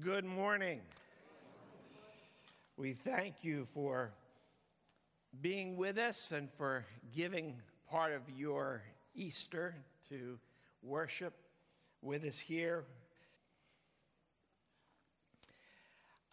Good 0.00 0.24
morning. 0.24 0.80
We 2.78 2.94
thank 2.94 3.44
you 3.44 3.68
for 3.74 4.10
being 5.42 5.76
with 5.76 5.98
us 5.98 6.32
and 6.32 6.48
for 6.56 6.86
giving 7.14 7.60
part 7.90 8.14
of 8.14 8.22
your 8.34 8.82
Easter 9.14 9.74
to 10.08 10.38
worship 10.82 11.34
with 12.00 12.24
us 12.24 12.38
here. 12.38 12.84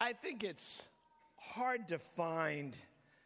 I 0.00 0.14
think 0.14 0.42
it's 0.42 0.86
hard 1.36 1.86
to 1.88 1.98
find 1.98 2.74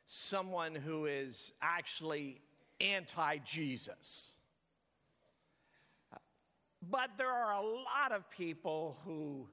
someone 0.08 0.74
who 0.74 1.06
is 1.06 1.52
actually 1.62 2.40
anti 2.80 3.38
Jesus. 3.44 4.32
But 6.90 7.10
there 7.18 7.30
are 7.30 7.52
a 7.52 7.62
lot 7.62 8.10
of 8.10 8.28
people 8.30 8.98
who 9.04 9.46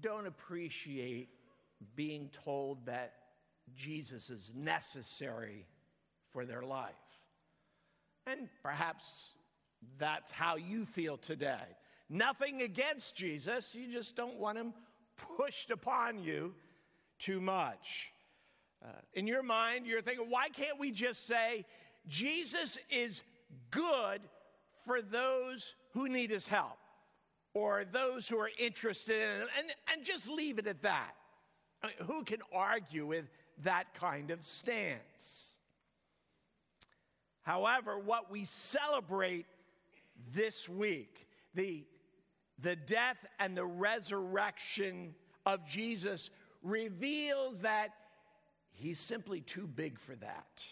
don't 0.00 0.26
appreciate 0.26 1.28
being 1.96 2.30
told 2.44 2.86
that 2.86 3.12
Jesus 3.74 4.30
is 4.30 4.52
necessary 4.54 5.66
for 6.30 6.44
their 6.44 6.62
life. 6.62 6.92
And 8.26 8.48
perhaps 8.62 9.32
that's 9.98 10.32
how 10.32 10.56
you 10.56 10.84
feel 10.86 11.16
today. 11.16 11.64
Nothing 12.08 12.62
against 12.62 13.16
Jesus, 13.16 13.74
you 13.74 13.90
just 13.90 14.16
don't 14.16 14.38
want 14.38 14.58
him 14.58 14.74
pushed 15.36 15.70
upon 15.70 16.22
you 16.22 16.54
too 17.18 17.40
much. 17.40 18.12
Uh, 18.84 18.88
in 19.14 19.26
your 19.26 19.42
mind, 19.42 19.86
you're 19.86 20.02
thinking, 20.02 20.26
why 20.28 20.48
can't 20.48 20.78
we 20.78 20.90
just 20.90 21.26
say, 21.26 21.64
Jesus 22.06 22.78
is 22.90 23.22
good 23.70 24.20
for 24.84 25.00
those 25.00 25.74
who 25.92 26.08
need 26.08 26.30
his 26.30 26.46
help? 26.46 26.78
Or 27.54 27.84
those 27.84 28.28
who 28.28 28.38
are 28.38 28.50
interested 28.58 29.14
in 29.14 29.42
it, 29.42 29.48
and, 29.58 29.68
and 29.92 30.04
just 30.04 30.28
leave 30.28 30.58
it 30.58 30.66
at 30.66 30.82
that. 30.82 31.14
I 31.82 31.86
mean, 31.86 31.96
who 32.06 32.24
can 32.24 32.40
argue 32.52 33.06
with 33.06 33.30
that 33.62 33.94
kind 33.94 34.30
of 34.30 34.44
stance? 34.44 35.56
However, 37.42 37.98
what 37.98 38.30
we 38.30 38.44
celebrate 38.44 39.46
this 40.32 40.68
week, 40.68 41.28
the, 41.54 41.84
the 42.58 42.74
death 42.74 43.24
and 43.38 43.56
the 43.56 43.66
resurrection 43.66 45.14
of 45.46 45.68
Jesus, 45.68 46.30
reveals 46.62 47.60
that 47.60 47.90
he's 48.72 48.98
simply 48.98 49.40
too 49.40 49.66
big 49.66 49.98
for 49.98 50.16
that. 50.16 50.64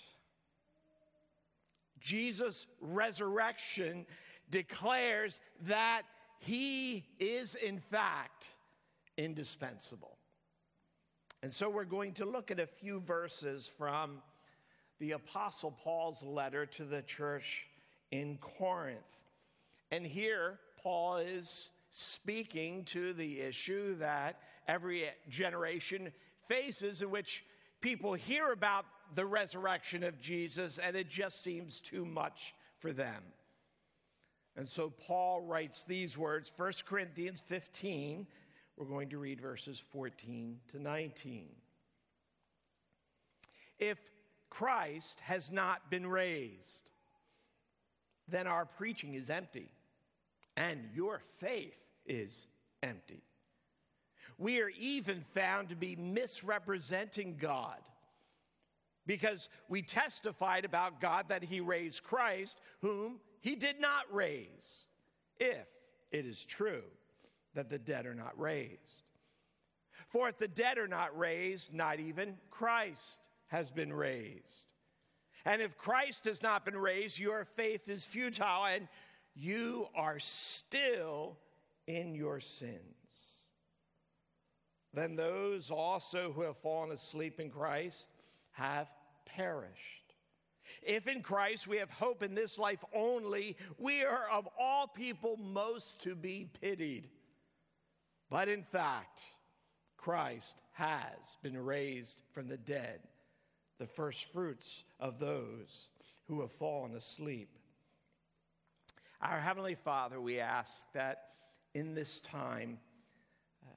Jesus' 2.01 2.67
resurrection 2.81 4.07
declares 4.51 5.41
that 5.63 6.03
he 6.45 7.05
is, 7.21 7.55
in 7.55 7.79
fact, 7.79 8.49
indispensable. 9.17 10.17
And 11.41 11.53
so 11.53 11.71
we're 11.71 11.85
going 11.85 12.15
to 12.15 12.25
look 12.25 12.51
at 12.51 12.59
a 12.59 12.67
few 12.67 13.01
verses 13.01 13.71
from 13.79 14.19
the 14.99 15.13
Apostle 15.13 15.71
Paul's 15.71 16.25
letter 16.25 16.67
to 16.67 16.85
the 16.85 17.03
church 17.03 17.69
in 18.11 18.39
Corinth. 18.39 19.25
And 19.93 20.05
here, 20.05 20.59
Paul 20.83 21.19
is 21.19 21.71
speaking 21.91 22.85
to 22.87 23.13
the 23.13 23.41
issue 23.41 23.97
that 23.99 24.41
every 24.67 25.05
generation 25.29 26.11
faces, 26.49 27.03
in 27.03 27.11
which 27.11 27.45
people 27.81 28.15
hear 28.15 28.51
about 28.51 28.85
the 29.15 29.27
resurrection 29.27 30.03
of 30.03 30.21
Jesus 30.21 30.79
and 30.79 30.97
it 30.97 31.09
just 31.09 31.45
seems 31.45 31.81
too 31.81 32.05
much 32.05 32.53
for 32.79 32.93
them. 32.93 33.23
And 34.57 34.69
so 34.69 34.91
Paul 34.91 35.43
writes 35.43 35.85
these 35.85 36.19
words 36.19 36.53
1 36.57 36.73
Corinthians 36.87 37.41
15. 37.41 38.27
We're 38.77 38.87
going 38.87 39.11
to 39.11 39.19
read 39.19 39.41
verses 39.41 39.83
14 39.93 40.59
to 40.73 40.83
19. 40.83 41.49
If 43.79 43.99
Christ 44.51 45.21
has 45.21 45.51
not 45.51 45.91
been 45.91 46.07
raised, 46.07 46.91
then 48.29 48.47
our 48.47 48.65
preaching 48.65 49.15
is 49.15 49.31
empty 49.31 49.71
and 50.57 50.81
your 50.95 51.21
faith 51.39 51.79
is 52.07 52.47
empty. 52.83 53.23
We 54.39 54.61
are 54.61 54.71
even 54.79 55.23
found 55.35 55.69
to 55.69 55.77
be 55.77 55.97
misrepresenting 55.97 57.37
God 57.39 57.79
because 59.07 59.49
we 59.69 59.83
testified 59.83 60.65
about 60.65 61.01
God 61.01 61.27
that 61.29 61.45
He 61.45 61.61
raised 61.61 62.03
Christ, 62.03 62.61
whom 62.81 63.21
he 63.43 63.57
did 63.57 63.81
not 63.81 64.05
raise, 64.11 64.87
if 65.39 65.67
it 66.11 66.25
is 66.25 66.45
true 66.45 66.85
that 67.55 67.69
the 67.69 67.79
dead 67.79 68.07
are 68.07 68.15
not 68.15 68.39
raised. 68.39 69.03
For 70.09 70.29
if 70.29 70.39
the 70.39 70.49
dead 70.49 70.79
are 70.79 70.89
not 70.89 71.17
raised, 71.19 71.75
not 71.75 72.01
even 72.01 72.37
Christ 72.51 73.21
has 73.49 73.71
been 73.71 73.93
raised. 73.93 74.67
And 75.45 75.61
if 75.61 75.77
Christ 75.77 76.27
has 76.27 76.43
not 76.43 76.65
been 76.65 76.77
raised, 76.77 77.19
your 77.19 77.45
faith 77.45 77.89
is 77.89 78.05
futile 78.05 78.65
and 78.65 78.87
you 79.35 79.89
are 79.95 80.21
still 80.21 81.37
in 81.87 82.15
your 82.15 82.39
sins. 82.39 83.43
Then 84.95 85.17
those 85.17 85.71
also 85.71 86.33
who 86.33 86.43
have 86.43 86.59
fallen 86.59 86.93
asleep 86.93 87.41
in 87.41 87.51
Christ 87.51 88.09
have 88.53 88.89
perished. 89.25 90.02
If 90.83 91.07
in 91.09 91.23
Christ 91.23 91.67
we 91.67 91.79
have 91.79 91.91
hope 91.91 92.23
in 92.23 92.35
this 92.35 92.59
life 92.59 92.85
only, 92.95 93.57
we 93.79 94.03
are 94.05 94.29
of 94.31 94.49
all 94.59 94.87
people 94.87 95.37
most 95.37 96.01
to 96.01 96.15
be 96.15 96.49
pitied. 96.61 97.09
But 98.31 98.49
in 98.49 98.63
fact, 98.63 99.21
Christ 99.97 100.57
has 100.73 101.37
been 101.43 101.57
raised 101.57 102.19
from 102.33 102.49
the 102.49 102.57
dead, 102.57 103.01
the 103.79 103.87
first 103.87 104.33
fruits 104.33 104.85
of 104.99 105.19
those 105.19 105.91
who 106.27 106.41
have 106.41 106.53
fallen 106.53 106.95
asleep. 106.95 107.51
Our 109.21 109.39
Heavenly 109.39 109.77
Father, 109.77 110.21
we 110.21 110.41
ask 110.41 110.91
that 110.95 111.27
in 111.75 111.95
this 111.95 112.21
time, 112.21 112.79
uh, 113.63 113.71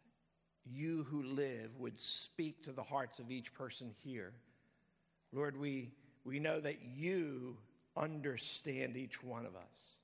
you 0.66 1.06
who 1.10 1.22
live 1.22 1.78
would 1.78 2.00
speak 2.00 2.64
to 2.64 2.72
the 2.72 2.82
hearts 2.82 3.20
of 3.20 3.30
each 3.30 3.54
person 3.54 3.94
here. 4.04 4.34
Lord, 5.32 5.58
we 5.58 5.92
we 6.26 6.40
know 6.40 6.60
that 6.60 6.80
you 6.96 7.56
understand 7.96 8.98
each 8.98 9.24
one 9.24 9.46
of 9.46 9.56
us. 9.56 10.00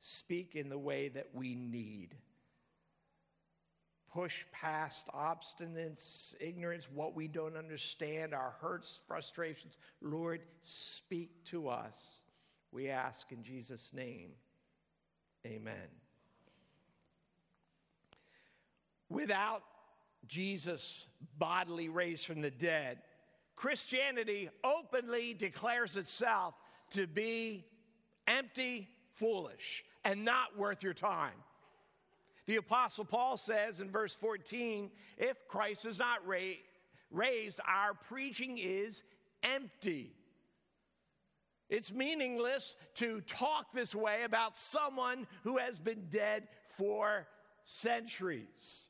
Speak 0.00 0.56
in 0.56 0.68
the 0.68 0.78
way 0.78 1.08
that 1.08 1.28
we 1.34 1.54
need. 1.54 2.16
Push 4.12 4.46
past 4.52 5.06
obstinance, 5.08 6.34
ignorance, 6.40 6.88
what 6.92 7.14
we 7.14 7.28
don't 7.28 7.56
understand, 7.56 8.32
our 8.32 8.54
hurts, 8.60 9.00
frustrations. 9.06 9.76
Lord, 10.00 10.40
speak 10.62 11.44
to 11.46 11.68
us. 11.68 12.20
We 12.72 12.88
ask 12.88 13.30
in 13.30 13.42
Jesus' 13.42 13.92
name. 13.92 14.30
Amen. 15.46 15.74
Without 19.10 19.62
Jesus 20.26 21.06
bodily 21.38 21.88
raised 21.88 22.26
from 22.26 22.40
the 22.40 22.50
dead, 22.50 22.98
Christianity 23.58 24.48
openly 24.62 25.34
declares 25.34 25.96
itself 25.96 26.54
to 26.90 27.08
be 27.08 27.64
empty, 28.28 28.88
foolish, 29.16 29.84
and 30.04 30.24
not 30.24 30.56
worth 30.56 30.84
your 30.84 30.94
time. 30.94 31.34
The 32.46 32.54
Apostle 32.54 33.04
Paul 33.04 33.36
says 33.36 33.80
in 33.80 33.90
verse 33.90 34.14
14 34.14 34.92
if 35.16 35.48
Christ 35.48 35.86
is 35.86 35.98
not 35.98 36.24
ra- 36.24 36.38
raised, 37.10 37.58
our 37.66 37.94
preaching 37.94 38.58
is 38.58 39.02
empty. 39.42 40.12
It's 41.68 41.92
meaningless 41.92 42.76
to 42.94 43.22
talk 43.22 43.72
this 43.72 43.92
way 43.92 44.22
about 44.22 44.56
someone 44.56 45.26
who 45.42 45.56
has 45.56 45.80
been 45.80 46.06
dead 46.10 46.46
for 46.76 47.26
centuries. 47.64 48.86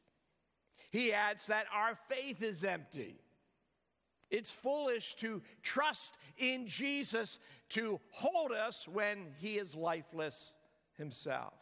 He 0.90 1.14
adds 1.14 1.46
that 1.46 1.64
our 1.72 1.98
faith 2.10 2.43
is 2.43 2.64
empty. 2.64 3.19
It's 4.30 4.50
foolish 4.50 5.14
to 5.16 5.42
trust 5.62 6.16
in 6.36 6.66
Jesus 6.66 7.38
to 7.70 8.00
hold 8.10 8.52
us 8.52 8.86
when 8.86 9.28
he 9.38 9.56
is 9.56 9.75
lifeless 9.75 10.54
himself. 10.96 11.54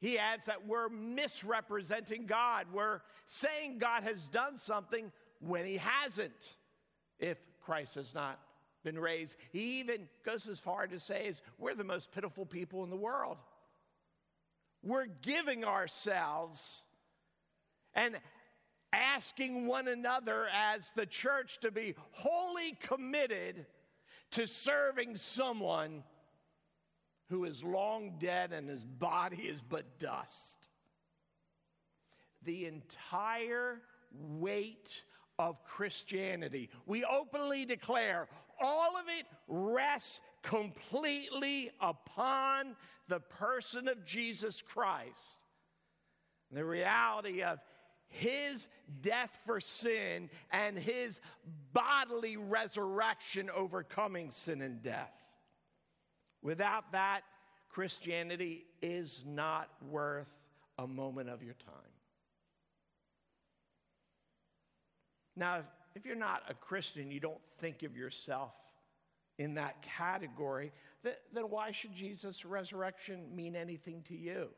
He 0.00 0.18
adds 0.18 0.46
that 0.46 0.66
we're 0.66 0.88
misrepresenting 0.88 2.26
God. 2.26 2.66
We're 2.72 3.00
saying 3.26 3.78
God 3.78 4.04
has 4.04 4.28
done 4.28 4.56
something 4.56 5.10
when 5.40 5.64
he 5.64 5.76
hasn't, 5.78 6.56
if 7.18 7.38
Christ 7.60 7.96
has 7.96 8.14
not 8.14 8.38
been 8.84 8.98
raised. 8.98 9.36
He 9.50 9.80
even 9.80 10.08
goes 10.24 10.48
as 10.48 10.60
far 10.60 10.86
to 10.86 11.00
say 11.00 11.26
is 11.26 11.42
we're 11.58 11.74
the 11.74 11.84
most 11.84 12.12
pitiful 12.12 12.46
people 12.46 12.84
in 12.84 12.90
the 12.90 12.96
world. 12.96 13.38
We're 14.82 15.06
giving 15.06 15.64
ourselves 15.64 16.84
and 17.94 18.16
asking 18.92 19.66
one 19.66 19.88
another 19.88 20.46
as 20.52 20.90
the 20.92 21.06
church 21.06 21.58
to 21.60 21.70
be 21.70 21.94
wholly 22.12 22.76
committed 22.80 23.66
to 24.32 24.46
serving 24.46 25.16
someone 25.16 26.02
who 27.28 27.44
is 27.44 27.62
long 27.62 28.14
dead 28.18 28.52
and 28.52 28.68
his 28.68 28.84
body 28.84 29.42
is 29.42 29.60
but 29.60 29.98
dust. 29.98 30.68
the 32.42 32.66
entire 32.66 33.80
weight 34.12 35.02
of 35.38 35.62
Christianity. 35.64 36.70
We 36.86 37.04
openly 37.04 37.64
declare 37.64 38.28
all 38.60 38.96
of 38.96 39.04
it 39.08 39.26
rests 39.46 40.20
completely 40.42 41.70
upon 41.80 42.76
the 43.08 43.20
person 43.20 43.88
of 43.88 44.04
Jesus 44.04 44.62
Christ. 44.62 45.44
The 46.50 46.64
reality 46.64 47.42
of 47.42 47.58
his 48.08 48.68
death 49.00 49.38
for 49.44 49.60
sin 49.60 50.30
and 50.50 50.78
his 50.78 51.20
bodily 51.72 52.36
resurrection 52.36 53.50
overcoming 53.54 54.30
sin 54.30 54.62
and 54.62 54.82
death. 54.82 55.12
Without 56.42 56.92
that, 56.92 57.22
Christianity 57.68 58.66
is 58.80 59.24
not 59.26 59.68
worth 59.88 60.32
a 60.78 60.86
moment 60.86 61.28
of 61.28 61.42
your 61.42 61.54
time. 61.54 61.74
Now, 65.36 65.62
if 65.94 66.06
you're 66.06 66.16
not 66.16 66.42
a 66.48 66.54
Christian, 66.54 67.10
you 67.10 67.20
don't 67.20 67.42
think 67.58 67.82
of 67.82 67.96
yourself 67.96 68.52
in 69.38 69.54
that 69.54 69.82
category, 69.82 70.72
then 71.02 71.44
why 71.44 71.70
should 71.70 71.94
Jesus' 71.94 72.44
resurrection 72.44 73.34
mean 73.34 73.54
anything 73.54 74.02
to 74.02 74.16
you? 74.16 74.48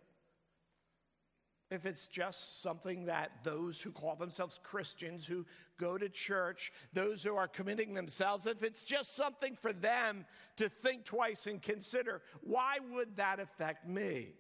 If 1.71 1.87
it's 1.87 2.09
just 2.09 2.63
something 2.63 3.05
that 3.05 3.31
those 3.45 3.81
who 3.81 3.93
call 3.93 4.17
themselves 4.17 4.59
Christians, 4.63 5.27
who 5.27 5.47
go 5.79 5.97
to 5.97 6.09
church, 6.09 6.73
those 6.93 7.23
who 7.23 7.37
are 7.37 7.47
committing 7.47 7.95
themselves, 7.95 8.47
if 8.47 8.63
it's 8.63 8.85
just 8.85 9.15
something 9.15 9.55
for 9.55 9.73
them 9.73 10.27
to 10.57 10.69
think 10.69 11.05
twice 11.05 11.47
and 11.47 11.63
consider, 11.63 12.23
why 12.43 12.79
would 12.93 13.17
that 13.17 13.39
affect 13.39 13.87
me? 13.87 14.35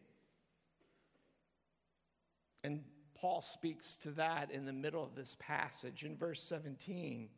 And 2.64 2.82
Paul 3.14 3.42
speaks 3.42 3.96
to 3.98 4.10
that 4.12 4.50
in 4.50 4.64
the 4.64 4.72
middle 4.72 5.04
of 5.04 5.14
this 5.14 5.36
passage. 5.38 6.04
In 6.04 6.16
verse 6.16 6.42
17, 6.42 7.28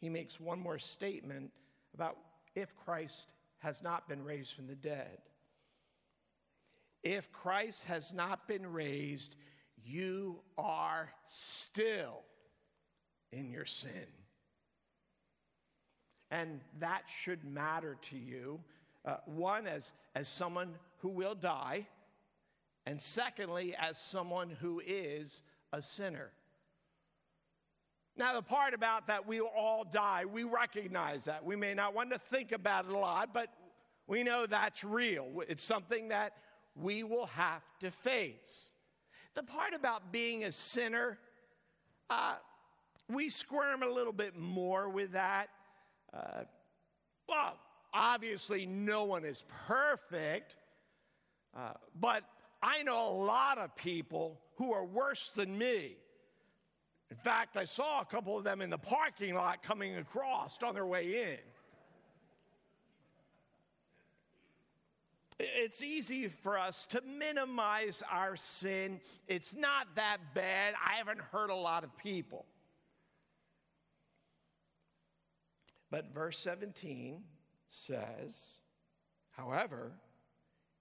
he 0.00 0.08
makes 0.10 0.38
one 0.38 0.60
more 0.60 0.78
statement 0.78 1.50
about 1.94 2.18
if 2.54 2.76
Christ 2.76 3.32
has 3.58 3.82
not 3.82 4.06
been 4.06 4.22
raised 4.22 4.52
from 4.52 4.66
the 4.66 4.74
dead. 4.74 5.18
If 7.04 7.30
Christ 7.30 7.84
has 7.84 8.14
not 8.14 8.48
been 8.48 8.66
raised, 8.66 9.36
you 9.84 10.40
are 10.56 11.10
still 11.26 12.22
in 13.30 13.50
your 13.50 13.66
sin. 13.66 14.06
And 16.30 16.60
that 16.80 17.02
should 17.06 17.44
matter 17.44 17.98
to 18.02 18.16
you. 18.16 18.60
Uh, 19.04 19.16
one, 19.26 19.66
as, 19.66 19.92
as 20.14 20.28
someone 20.28 20.74
who 20.98 21.10
will 21.10 21.34
die, 21.34 21.86
and 22.86 22.98
secondly, 22.98 23.76
as 23.78 23.98
someone 23.98 24.48
who 24.48 24.80
is 24.84 25.42
a 25.72 25.82
sinner. 25.82 26.30
Now, 28.16 28.34
the 28.34 28.42
part 28.42 28.72
about 28.72 29.08
that 29.08 29.26
we 29.26 29.40
all 29.40 29.84
die, 29.84 30.24
we 30.24 30.44
recognize 30.44 31.24
that. 31.26 31.44
We 31.44 31.56
may 31.56 31.74
not 31.74 31.94
want 31.94 32.12
to 32.12 32.18
think 32.18 32.52
about 32.52 32.86
it 32.86 32.92
a 32.92 32.98
lot, 32.98 33.34
but 33.34 33.52
we 34.06 34.22
know 34.22 34.46
that's 34.46 34.84
real. 34.84 35.42
It's 35.48 35.62
something 35.62 36.08
that 36.08 36.34
we 36.80 37.02
will 37.02 37.26
have 37.26 37.62
to 37.80 37.90
face. 37.90 38.72
The 39.34 39.42
part 39.42 39.74
about 39.74 40.12
being 40.12 40.44
a 40.44 40.52
sinner, 40.52 41.18
uh, 42.10 42.34
we 43.08 43.30
squirm 43.30 43.82
a 43.82 43.88
little 43.88 44.12
bit 44.12 44.36
more 44.36 44.88
with 44.88 45.12
that. 45.12 45.48
Uh, 46.12 46.44
well, 47.28 47.58
obviously, 47.92 48.66
no 48.66 49.04
one 49.04 49.24
is 49.24 49.44
perfect, 49.66 50.56
uh, 51.56 51.72
but 52.00 52.24
I 52.62 52.82
know 52.82 53.08
a 53.08 53.14
lot 53.14 53.58
of 53.58 53.74
people 53.76 54.40
who 54.56 54.72
are 54.72 54.84
worse 54.84 55.30
than 55.30 55.56
me. 55.56 55.96
In 57.10 57.16
fact, 57.16 57.56
I 57.56 57.64
saw 57.64 58.00
a 58.00 58.04
couple 58.04 58.38
of 58.38 58.44
them 58.44 58.60
in 58.60 58.70
the 58.70 58.78
parking 58.78 59.34
lot 59.34 59.62
coming 59.62 59.96
across 59.96 60.58
on 60.62 60.74
their 60.74 60.86
way 60.86 61.32
in. 61.32 61.38
It's 65.38 65.82
easy 65.82 66.28
for 66.28 66.58
us 66.58 66.86
to 66.86 67.02
minimize 67.02 68.02
our 68.10 68.36
sin. 68.36 69.00
It's 69.26 69.54
not 69.54 69.96
that 69.96 70.18
bad. 70.34 70.74
I 70.84 70.94
haven't 70.94 71.20
hurt 71.20 71.50
a 71.50 71.56
lot 71.56 71.82
of 71.82 71.96
people. 71.98 72.46
But 75.90 76.14
verse 76.14 76.38
17 76.38 77.22
says, 77.68 78.58
however, 79.32 79.92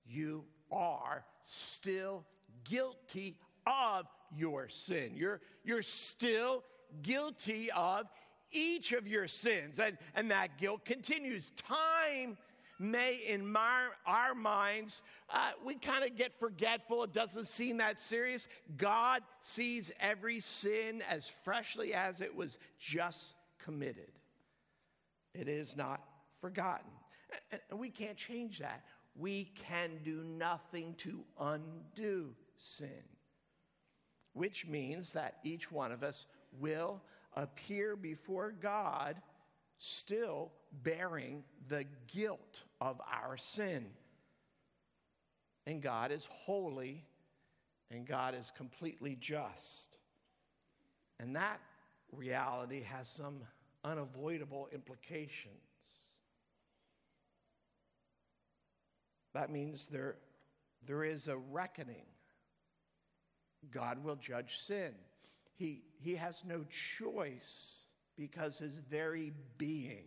you 0.05 0.45
are 0.71 1.25
still 1.41 2.25
guilty 2.63 3.37
of 3.65 4.05
your 4.35 4.67
sin. 4.69 5.11
You're, 5.15 5.41
you're 5.63 5.81
still 5.81 6.63
guilty 7.01 7.71
of 7.71 8.07
each 8.51 8.91
of 8.91 9.07
your 9.07 9.27
sins. 9.27 9.79
And, 9.79 9.97
and 10.15 10.29
that 10.31 10.57
guilt 10.57 10.85
continues. 10.85 11.51
Time 11.51 12.37
may, 12.79 13.19
in 13.27 13.49
my, 13.49 13.87
our 14.05 14.35
minds, 14.35 15.01
uh, 15.29 15.51
we 15.65 15.75
kind 15.75 16.03
of 16.03 16.15
get 16.15 16.37
forgetful. 16.39 17.03
It 17.03 17.13
doesn't 17.13 17.47
seem 17.47 17.77
that 17.77 17.99
serious. 17.99 18.47
God 18.77 19.21
sees 19.39 19.91
every 19.99 20.39
sin 20.39 21.01
as 21.09 21.29
freshly 21.29 21.93
as 21.93 22.21
it 22.21 22.35
was 22.35 22.57
just 22.79 23.35
committed, 23.63 24.11
it 25.33 25.47
is 25.47 25.77
not 25.77 26.01
forgotten. 26.41 26.91
And 27.69 27.79
we 27.79 27.89
can't 27.89 28.17
change 28.17 28.59
that. 28.59 28.83
We 29.15 29.51
can 29.67 29.99
do 30.03 30.23
nothing 30.23 30.95
to 30.99 31.23
undo 31.39 32.35
sin, 32.57 33.03
which 34.33 34.67
means 34.67 35.13
that 35.13 35.37
each 35.43 35.71
one 35.71 35.91
of 35.91 36.03
us 36.03 36.25
will 36.59 37.01
appear 37.35 37.95
before 37.95 38.51
God 38.51 39.21
still 39.77 40.51
bearing 40.71 41.43
the 41.67 41.85
guilt 42.07 42.63
of 42.81 43.01
our 43.11 43.37
sin. 43.37 43.87
And 45.65 45.81
God 45.81 46.11
is 46.11 46.27
holy 46.31 47.05
and 47.91 48.05
God 48.05 48.35
is 48.35 48.51
completely 48.51 49.17
just. 49.19 49.97
And 51.19 51.35
that 51.35 51.59
reality 52.11 52.81
has 52.83 53.07
some 53.07 53.41
unavoidable 53.83 54.67
implications. 54.73 55.53
That 59.33 59.49
means 59.51 59.87
there, 59.87 60.17
there 60.85 61.03
is 61.03 61.27
a 61.27 61.37
reckoning. 61.37 62.05
God 63.71 64.03
will 64.03 64.15
judge 64.15 64.57
sin. 64.57 64.93
He, 65.55 65.83
he 65.99 66.15
has 66.15 66.43
no 66.45 66.65
choice 66.65 67.82
because 68.17 68.59
his 68.59 68.77
very 68.77 69.33
being, 69.57 70.05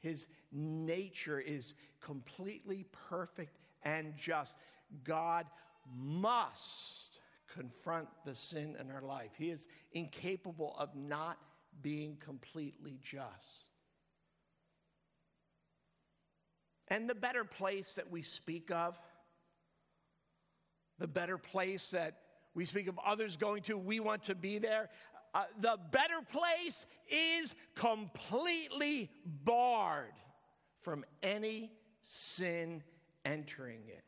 his 0.00 0.28
nature 0.50 1.40
is 1.40 1.74
completely 2.00 2.84
perfect 3.08 3.58
and 3.82 4.14
just. 4.16 4.56
God 5.04 5.46
must 5.96 7.20
confront 7.54 8.08
the 8.24 8.34
sin 8.34 8.76
in 8.80 8.90
our 8.90 9.02
life. 9.02 9.30
He 9.36 9.50
is 9.50 9.68
incapable 9.92 10.74
of 10.78 10.94
not 10.94 11.38
being 11.80 12.16
completely 12.16 12.98
just. 13.02 13.70
And 16.88 17.08
the 17.08 17.14
better 17.14 17.44
place 17.44 17.94
that 17.94 18.10
we 18.10 18.22
speak 18.22 18.70
of, 18.70 18.98
the 20.98 21.08
better 21.08 21.38
place 21.38 21.90
that 21.90 22.18
we 22.54 22.66
speak 22.66 22.86
of 22.86 22.98
others 23.04 23.36
going 23.36 23.62
to, 23.62 23.78
we 23.78 23.98
want 23.98 24.24
to 24.24 24.34
be 24.34 24.58
there. 24.58 24.90
Uh, 25.34 25.44
the 25.60 25.78
better 25.90 26.20
place 26.30 26.86
is 27.08 27.54
completely 27.74 29.10
barred 29.24 30.12
from 30.80 31.04
any 31.22 31.70
sin 32.02 32.82
entering 33.24 33.80
it. 33.88 34.04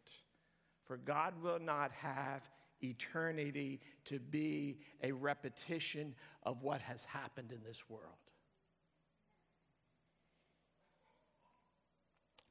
For 0.85 0.99
God 0.99 1.35
will 1.43 1.61
not 1.61 1.93
have 1.93 2.43
eternity 2.83 3.81
to 4.05 4.19
be 4.19 4.79
a 5.03 5.13
repetition 5.13 6.15
of 6.43 6.63
what 6.63 6.83
has 6.83 7.07
happened 7.07 7.53
in 7.53 7.63
this 7.67 7.89
world. 7.89 8.03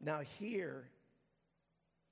Now, 0.02 0.20
here, 0.40 0.90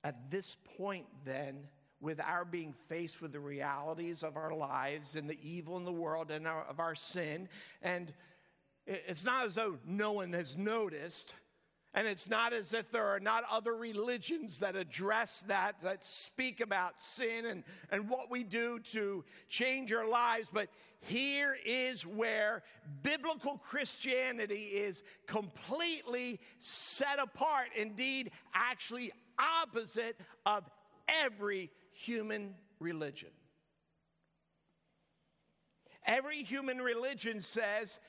at 0.04 0.30
this 0.30 0.56
point, 0.76 1.06
then, 1.24 1.68
with 2.02 2.20
our 2.20 2.44
being 2.44 2.74
faced 2.88 3.22
with 3.22 3.32
the 3.32 3.40
realities 3.40 4.24
of 4.24 4.36
our 4.36 4.52
lives 4.52 5.14
and 5.14 5.30
the 5.30 5.38
evil 5.40 5.76
in 5.76 5.84
the 5.84 5.92
world 5.92 6.30
and 6.30 6.46
our, 6.46 6.64
of 6.64 6.80
our 6.80 6.96
sin. 6.96 7.48
And 7.80 8.12
it's 8.86 9.24
not 9.24 9.46
as 9.46 9.54
though 9.54 9.78
no 9.86 10.12
one 10.12 10.32
has 10.32 10.58
noticed. 10.58 11.32
And 11.94 12.08
it's 12.08 12.28
not 12.28 12.52
as 12.52 12.74
if 12.74 12.90
there 12.90 13.06
are 13.06 13.20
not 13.20 13.44
other 13.50 13.74
religions 13.74 14.60
that 14.60 14.74
address 14.74 15.42
that, 15.46 15.76
that 15.82 16.04
speak 16.04 16.60
about 16.60 16.98
sin 16.98 17.46
and, 17.46 17.64
and 17.90 18.08
what 18.08 18.30
we 18.30 18.42
do 18.42 18.80
to 18.92 19.24
change 19.48 19.92
our 19.92 20.08
lives. 20.08 20.48
But 20.52 20.70
here 21.00 21.56
is 21.64 22.04
where 22.04 22.62
biblical 23.02 23.58
Christianity 23.58 24.64
is 24.64 25.04
completely 25.26 26.40
set 26.58 27.20
apart, 27.20 27.68
indeed, 27.76 28.32
actually 28.54 29.12
opposite 29.38 30.18
of 30.46 30.68
every 31.08 31.70
human 31.92 32.54
religion. 32.78 33.30
Every 36.04 36.42
human 36.42 36.78
religion 36.78 37.40
says, 37.40 38.00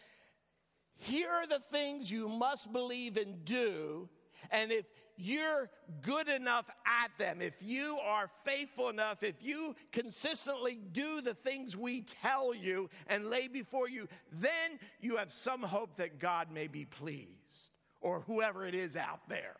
here 0.98 1.30
are 1.30 1.48
the 1.48 1.60
things 1.60 2.10
you 2.10 2.28
must 2.28 2.72
believe 2.72 3.18
and 3.18 3.46
do. 3.46 4.10
And 4.52 4.72
if 4.72 4.86
you're 5.16 5.70
good 6.02 6.28
enough 6.28 6.70
at 6.86 7.16
them, 7.20 7.42
if 7.42 7.62
you 7.62 8.00
are 8.04 8.30
faithful 8.46 8.90
enough, 8.90 9.22
if 9.22 9.44
you 9.44 9.76
consistently 9.92 10.80
do 10.92 11.22
the 11.22 11.36
things 11.36 11.78
we 11.78 12.02
tell 12.02 12.56
you 12.56 12.90
and 13.08 13.30
lay 13.30 13.48
before 13.48 13.88
you, 13.88 14.08
then 14.32 14.80
you 15.00 15.18
have 15.18 15.32
some 15.32 15.62
hope 15.62 15.98
that 15.98 16.20
God 16.20 16.52
may 16.52 16.68
be 16.68 16.86
pleased, 16.86 17.72
or 18.02 18.22
whoever 18.22 18.66
it 18.66 18.74
is 18.74 18.96
out 18.98 19.30
there, 19.30 19.56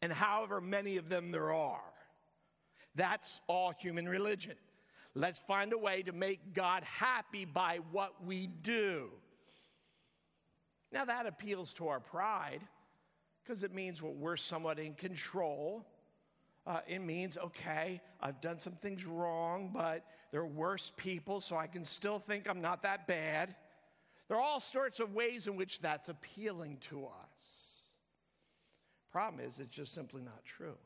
and 0.00 0.12
however 0.12 0.60
many 0.60 0.96
of 0.96 1.10
them 1.10 1.30
there 1.30 1.52
are. 1.52 1.82
That's 2.96 3.40
all 3.46 3.70
human 3.70 4.08
religion. 4.08 4.56
Let's 5.14 5.38
find 5.38 5.72
a 5.72 5.78
way 5.78 6.02
to 6.02 6.12
make 6.12 6.52
God 6.52 6.82
happy 6.82 7.44
by 7.44 7.80
what 7.92 8.24
we 8.24 8.48
do. 8.48 9.10
Now, 10.92 11.04
that 11.04 11.26
appeals 11.26 11.72
to 11.74 11.88
our 11.88 12.00
pride 12.00 12.60
because 13.42 13.62
it 13.62 13.74
means 13.74 14.02
well, 14.02 14.14
we're 14.14 14.36
somewhat 14.36 14.78
in 14.78 14.94
control. 14.94 15.86
Uh, 16.66 16.80
it 16.88 16.98
means, 16.98 17.36
okay, 17.36 18.00
I've 18.20 18.40
done 18.40 18.58
some 18.58 18.72
things 18.72 19.04
wrong, 19.04 19.70
but 19.72 20.04
there 20.32 20.40
are 20.40 20.46
worse 20.46 20.92
people, 20.96 21.40
so 21.40 21.56
I 21.56 21.68
can 21.68 21.84
still 21.84 22.18
think 22.18 22.48
I'm 22.48 22.60
not 22.60 22.82
that 22.82 23.06
bad. 23.06 23.54
There 24.28 24.36
are 24.36 24.42
all 24.42 24.58
sorts 24.58 24.98
of 24.98 25.14
ways 25.14 25.46
in 25.46 25.56
which 25.56 25.80
that's 25.80 26.08
appealing 26.08 26.78
to 26.88 27.06
us. 27.06 27.76
Problem 29.12 29.44
is, 29.46 29.60
it's 29.60 29.74
just 29.74 29.94
simply 29.94 30.22
not 30.22 30.44
true. 30.44 30.76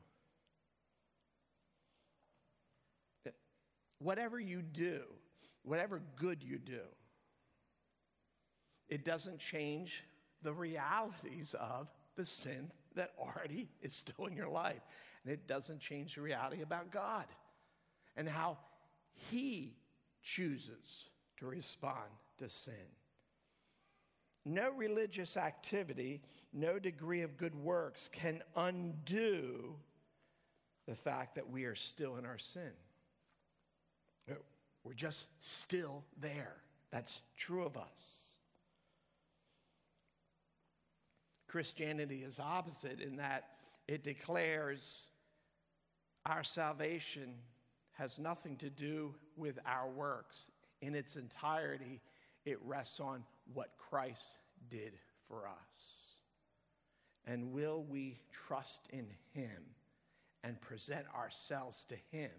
Whatever 4.01 4.41
you 4.41 4.63
do, 4.63 5.03
whatever 5.63 6.03
good 6.17 6.43
you 6.43 6.59
do, 6.59 6.83
it 8.89 9.05
doesn't 9.05 9.39
change 9.39 10.05
the 10.43 10.53
realities 10.53 11.55
of 11.55 11.89
the 12.17 12.25
sin 12.25 12.71
that 12.97 13.13
already 13.19 13.69
is 13.83 13.93
still 13.93 14.27
in 14.27 14.35
your 14.35 14.49
life. 14.49 14.81
And 15.25 15.33
it 15.33 15.47
doesn't 15.47 15.81
change 15.81 16.15
the 16.15 16.23
reality 16.23 16.63
about 16.63 16.91
God 16.91 17.27
and 18.17 18.29
how 18.29 18.59
He 19.31 19.77
chooses 20.23 21.11
to 21.39 21.47
respond 21.47 22.11
to 22.39 22.49
sin. 22.49 22.75
No 24.47 24.71
religious 24.71 25.37
activity, 25.37 26.23
no 26.53 26.79
degree 26.79 27.21
of 27.21 27.37
good 27.37 27.55
works 27.55 28.09
can 28.09 28.43
undo 28.57 29.77
the 30.87 30.95
fact 30.95 31.35
that 31.35 31.51
we 31.51 31.65
are 31.65 31.75
still 31.75 32.17
in 32.17 32.25
our 32.25 32.39
sin. 32.39 32.73
We're 34.85 34.95
just 34.95 35.29
still 35.39 36.05
there. 36.21 36.57
That's 36.91 37.23
true 37.37 37.65
of 37.65 37.77
us. 37.77 38.35
Christianity 41.49 42.23
is 42.23 42.39
opposite 42.39 43.01
in 43.01 43.17
that 43.17 43.49
it 43.89 44.05
declares 44.05 45.09
our 46.25 46.45
salvation 46.45 47.35
has 47.93 48.19
nothing 48.19 48.57
to 48.59 48.71
do 48.71 49.15
with 49.37 49.59
our 49.67 49.89
works. 49.89 50.51
In 50.81 50.95
its 50.95 51.17
entirety, 51.17 52.01
it 52.45 52.59
rests 52.65 53.01
on 53.01 53.25
what 53.53 53.71
Christ 53.79 54.39
did 54.71 54.93
for 55.29 55.47
us. 55.47 56.01
And 57.27 57.53
will 57.53 57.85
we 57.89 58.19
trust 58.33 58.89
in 58.91 59.07
Him 59.35 59.75
and 60.43 60.61
present 60.61 61.05
ourselves 61.15 61.85
to 61.87 61.97
Him 62.11 62.31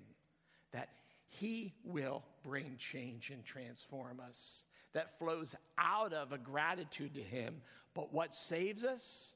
that 0.72 0.90
He 1.32 1.74
will 1.84 2.24
bring 2.44 2.76
change 2.78 3.30
and 3.30 3.44
transform 3.44 4.20
us? 4.20 4.66
That 4.94 5.18
flows 5.18 5.56
out 5.78 6.14
of 6.14 6.34
a 6.34 6.38
gratitude 6.38 7.16
to 7.16 7.22
Him 7.22 7.62
but 7.94 8.14
what 8.14 8.34
saves 8.34 8.84
us 8.84 9.34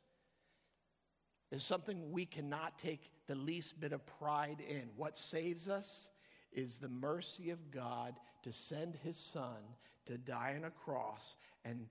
is 1.51 1.63
something 1.63 2.11
we 2.11 2.25
cannot 2.25 2.77
take 2.77 3.11
the 3.27 3.35
least 3.35 3.79
bit 3.79 3.93
of 3.93 4.05
pride 4.05 4.61
in. 4.67 4.89
What 4.95 5.17
saves 5.17 5.67
us 5.69 6.09
is 6.51 6.77
the 6.77 6.89
mercy 6.89 7.49
of 7.49 7.71
God 7.71 8.15
to 8.43 8.51
send 8.51 8.95
his 8.95 9.17
son 9.17 9.57
to 10.05 10.17
die 10.17 10.55
on 10.57 10.65
a 10.65 10.71
cross 10.71 11.35
and 11.63 11.87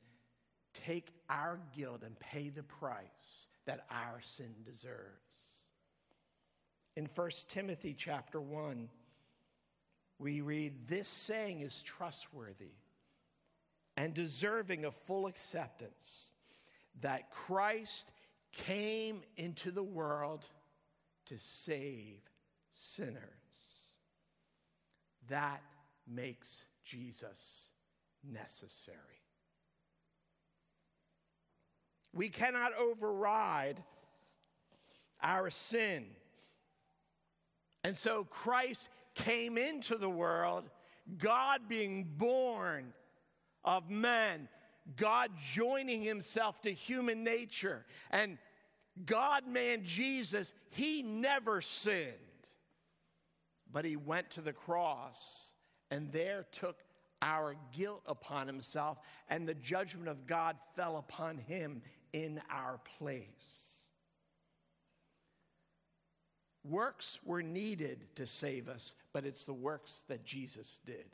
take 0.72 1.12
our 1.28 1.60
guilt 1.76 2.02
and 2.04 2.18
pay 2.18 2.48
the 2.48 2.62
price 2.62 3.48
that 3.66 3.86
our 3.90 4.20
sin 4.22 4.54
deserves. 4.64 5.66
In 6.96 7.08
1 7.14 7.30
Timothy 7.48 7.94
chapter 7.96 8.40
1, 8.40 8.88
we 10.18 10.40
read, 10.40 10.86
This 10.86 11.08
saying 11.08 11.60
is 11.60 11.82
trustworthy 11.82 12.72
and 13.96 14.14
deserving 14.14 14.84
of 14.84 14.94
full 15.06 15.26
acceptance 15.26 16.30
that 17.00 17.30
Christ 17.30 18.10
came 18.52 19.22
into 19.36 19.70
the 19.70 19.82
world 19.82 20.46
to 21.26 21.38
save 21.38 22.20
sinners. 22.70 23.18
That 25.28 25.62
makes 26.06 26.66
Jesus 26.84 27.70
necessary. 28.22 28.98
We 32.12 32.28
cannot 32.28 32.72
override 32.74 33.82
our 35.22 35.50
sin. 35.50 36.04
And 37.82 37.96
so 37.96 38.24
Christ 38.24 38.88
came 39.14 39.58
into 39.58 39.96
the 39.96 40.08
world, 40.08 40.64
God 41.18 41.68
being 41.68 42.04
born 42.16 42.92
of 43.64 43.90
men, 43.90 44.48
God 44.96 45.30
joining 45.52 46.02
himself 46.02 46.60
to 46.62 46.70
human 46.70 47.24
nature. 47.24 47.84
And 48.10 48.38
God 49.04 49.46
man 49.46 49.84
Jesus, 49.84 50.54
he 50.70 51.02
never 51.02 51.60
sinned. 51.60 52.12
But 53.70 53.84
he 53.84 53.96
went 53.96 54.30
to 54.32 54.40
the 54.40 54.52
cross 54.52 55.52
and 55.90 56.12
there 56.12 56.46
took 56.52 56.78
our 57.22 57.56
guilt 57.72 58.02
upon 58.06 58.46
himself, 58.46 58.98
and 59.28 59.48
the 59.48 59.54
judgment 59.54 60.08
of 60.08 60.26
God 60.26 60.56
fell 60.76 60.98
upon 60.98 61.38
him 61.38 61.80
in 62.12 62.40
our 62.50 62.78
place. 62.98 63.73
Works 66.64 67.20
were 67.24 67.42
needed 67.42 68.06
to 68.16 68.26
save 68.26 68.68
us, 68.68 68.94
but 69.12 69.24
it's 69.24 69.44
the 69.44 69.52
works 69.52 70.04
that 70.08 70.24
Jesus 70.24 70.80
did 70.86 71.06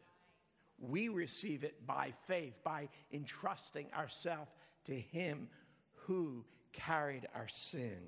we 0.81 1.09
receive 1.09 1.63
it 1.63 1.87
by 1.87 2.13
faith, 2.27 2.55
by 2.65 2.89
entrusting 3.13 3.87
ourselves 3.97 4.51
to 4.85 4.95
Him 4.95 5.49
who 6.07 6.45
carried 6.73 7.29
our 7.35 7.49
sin. 7.49 7.99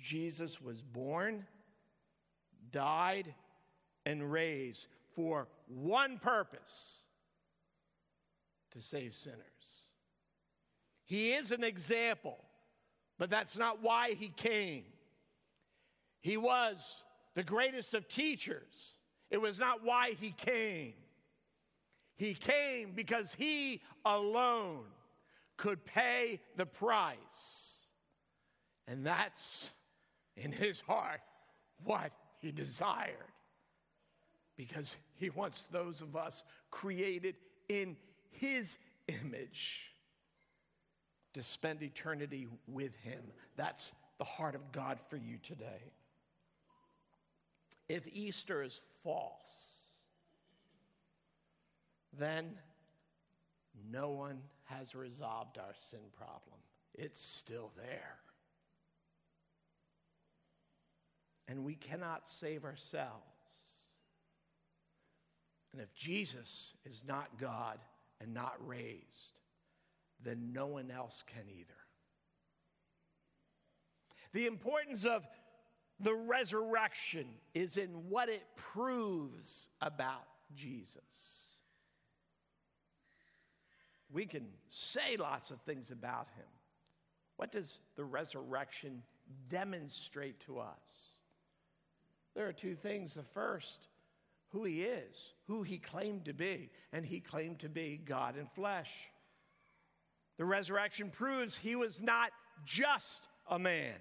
Jesus 0.00 0.60
was 0.60 0.82
born, 0.82 1.46
died, 2.70 3.34
and 4.04 4.30
raised 4.30 4.86
for 5.14 5.48
one 5.68 6.18
purpose 6.18 7.02
to 8.72 8.80
save 8.80 9.14
sinners. 9.14 9.88
He 11.04 11.32
is 11.32 11.52
an 11.52 11.64
example, 11.64 12.38
but 13.18 13.30
that's 13.30 13.56
not 13.56 13.82
why 13.82 14.14
he 14.14 14.28
came. 14.28 14.84
He 16.26 16.36
was 16.36 17.04
the 17.36 17.44
greatest 17.44 17.94
of 17.94 18.08
teachers 18.08 18.96
it 19.30 19.40
was 19.40 19.60
not 19.60 19.84
why 19.84 20.16
he 20.20 20.32
came. 20.32 20.94
He 22.16 22.34
came 22.34 22.94
because 22.96 23.32
he 23.32 23.80
alone 24.04 24.84
could 25.56 25.84
pay 25.84 26.40
the 26.56 26.66
price. 26.66 27.78
And 28.88 29.06
that's 29.06 29.72
in 30.36 30.50
his 30.50 30.80
heart 30.80 31.20
what 31.84 32.10
he 32.40 32.50
desired. 32.50 33.32
Because 34.56 34.96
he 35.14 35.30
wants 35.30 35.66
those 35.66 36.02
of 36.02 36.16
us 36.16 36.42
created 36.72 37.36
in 37.68 37.96
his 38.30 38.78
image 39.06 39.92
to 41.34 41.44
spend 41.44 41.82
eternity 41.82 42.48
with 42.66 42.96
him. 42.96 43.22
That's 43.56 43.92
the 44.18 44.24
heart 44.24 44.56
of 44.56 44.72
God 44.72 44.98
for 45.08 45.16
you 45.16 45.38
today 45.40 45.92
if 47.88 48.06
Easter 48.08 48.62
is 48.62 48.82
false, 49.02 49.76
then 52.18 52.56
no 53.90 54.10
one 54.10 54.40
has 54.64 54.94
resolved 54.94 55.58
our 55.58 55.74
sin 55.74 56.00
problem. 56.16 56.58
It's 56.94 57.20
still 57.20 57.70
there. 57.76 58.16
And 61.48 61.64
we 61.64 61.74
cannot 61.74 62.26
save 62.26 62.64
ourselves. 62.64 63.22
And 65.72 65.80
if 65.80 65.94
Jesus 65.94 66.74
is 66.84 67.04
not 67.06 67.38
God 67.38 67.78
and 68.20 68.34
not 68.34 68.54
raised, 68.66 69.38
then 70.24 70.52
no 70.52 70.66
one 70.66 70.90
else 70.90 71.22
can 71.26 71.44
either. 71.48 71.74
The 74.32 74.46
importance 74.46 75.04
of 75.04 75.26
the 76.00 76.14
resurrection 76.14 77.26
is 77.54 77.76
in 77.76 77.88
what 78.08 78.28
it 78.28 78.44
proves 78.54 79.68
about 79.80 80.26
Jesus. 80.54 81.02
We 84.12 84.26
can 84.26 84.46
say 84.70 85.16
lots 85.16 85.50
of 85.50 85.60
things 85.62 85.90
about 85.90 86.28
him. 86.36 86.46
What 87.36 87.50
does 87.50 87.78
the 87.96 88.04
resurrection 88.04 89.02
demonstrate 89.48 90.40
to 90.40 90.58
us? 90.58 91.16
There 92.34 92.46
are 92.46 92.52
two 92.52 92.74
things. 92.74 93.14
The 93.14 93.22
first, 93.22 93.88
who 94.50 94.64
he 94.64 94.82
is, 94.82 95.32
who 95.46 95.62
he 95.62 95.78
claimed 95.78 96.26
to 96.26 96.34
be, 96.34 96.70
and 96.92 97.04
he 97.04 97.20
claimed 97.20 97.60
to 97.60 97.68
be 97.68 98.00
God 98.02 98.36
in 98.36 98.46
flesh. 98.46 98.92
The 100.36 100.44
resurrection 100.44 101.10
proves 101.10 101.56
he 101.56 101.76
was 101.76 102.02
not 102.02 102.30
just 102.64 103.28
a 103.48 103.58
man. 103.58 103.94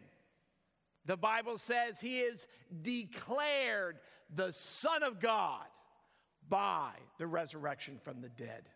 The 1.05 1.17
Bible 1.17 1.57
says 1.57 1.99
he 1.99 2.19
is 2.19 2.47
declared 2.81 3.99
the 4.33 4.51
Son 4.51 5.03
of 5.03 5.19
God 5.19 5.65
by 6.49 6.89
the 7.19 7.27
resurrection 7.27 7.99
from 8.03 8.21
the 8.21 8.29
dead. 8.29 8.69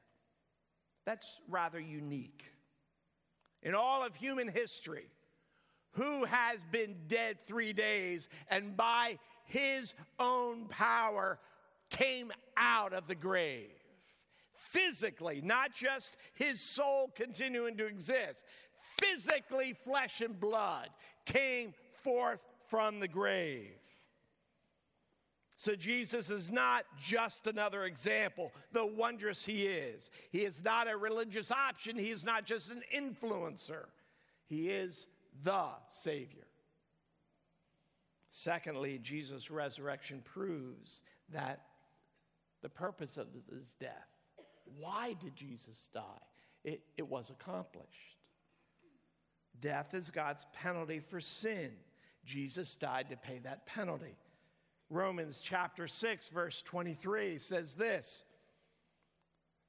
That's 1.05 1.41
rather 1.49 1.79
unique. 1.79 2.43
In 3.63 3.73
all 3.73 4.05
of 4.05 4.15
human 4.15 4.47
history, 4.47 5.07
who 5.93 6.23
has 6.25 6.63
been 6.71 6.95
dead 7.07 7.37
three 7.45 7.73
days 7.73 8.29
and 8.49 8.77
by 8.77 9.17
his 9.45 9.95
own 10.19 10.65
power 10.67 11.39
came 11.89 12.31
out 12.55 12.93
of 12.93 13.07
the 13.07 13.15
grave? 13.15 13.71
Physically, 14.53 15.41
not 15.43 15.73
just 15.73 16.15
his 16.35 16.61
soul 16.61 17.11
continuing 17.15 17.75
to 17.77 17.87
exist, 17.87 18.45
physically, 18.79 19.73
flesh 19.73 20.21
and 20.21 20.39
blood 20.39 20.89
came 21.25 21.73
forth 22.03 22.43
from 22.67 22.99
the 22.99 23.07
grave. 23.07 23.71
So 25.55 25.75
Jesus 25.75 26.29
is 26.29 26.49
not 26.49 26.85
just 26.97 27.45
another 27.45 27.83
example, 27.83 28.53
though 28.71 28.85
wondrous 28.85 29.45
he 29.45 29.65
is. 29.65 30.09
He 30.31 30.45
is 30.45 30.63
not 30.63 30.89
a 30.89 30.95
religious 30.95 31.51
option, 31.51 31.97
he 31.97 32.11
is 32.11 32.23
not 32.23 32.45
just 32.45 32.71
an 32.71 32.81
influencer. 32.95 33.87
He 34.45 34.69
is 34.69 35.07
the 35.43 35.67
Savior. 35.89 36.47
Secondly, 38.29 38.99
Jesus' 38.99 39.51
resurrection 39.51 40.21
proves 40.23 41.01
that 41.33 41.65
the 42.61 42.69
purpose 42.69 43.17
of 43.17 43.27
his 43.53 43.73
death. 43.73 44.07
Why 44.77 45.13
did 45.19 45.35
Jesus 45.35 45.89
die? 45.93 46.01
It, 46.63 46.81
it 46.97 47.07
was 47.07 47.31
accomplished. 47.31 48.17
Death 49.59 49.93
is 49.93 50.09
God's 50.09 50.45
penalty 50.53 50.99
for 50.99 51.19
sin. 51.19 51.71
Jesus 52.29 52.75
died 52.75 53.09
to 53.09 53.17
pay 53.17 53.39
that 53.39 53.65
penalty. 53.65 54.15
Romans 54.91 55.41
chapter 55.43 55.87
6, 55.87 56.29
verse 56.29 56.61
23 56.61 57.39
says 57.39 57.73
this 57.73 58.23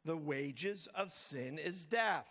The 0.04 0.16
wages 0.16 0.86
of 0.94 1.10
sin 1.10 1.58
is 1.58 1.86
death, 1.86 2.28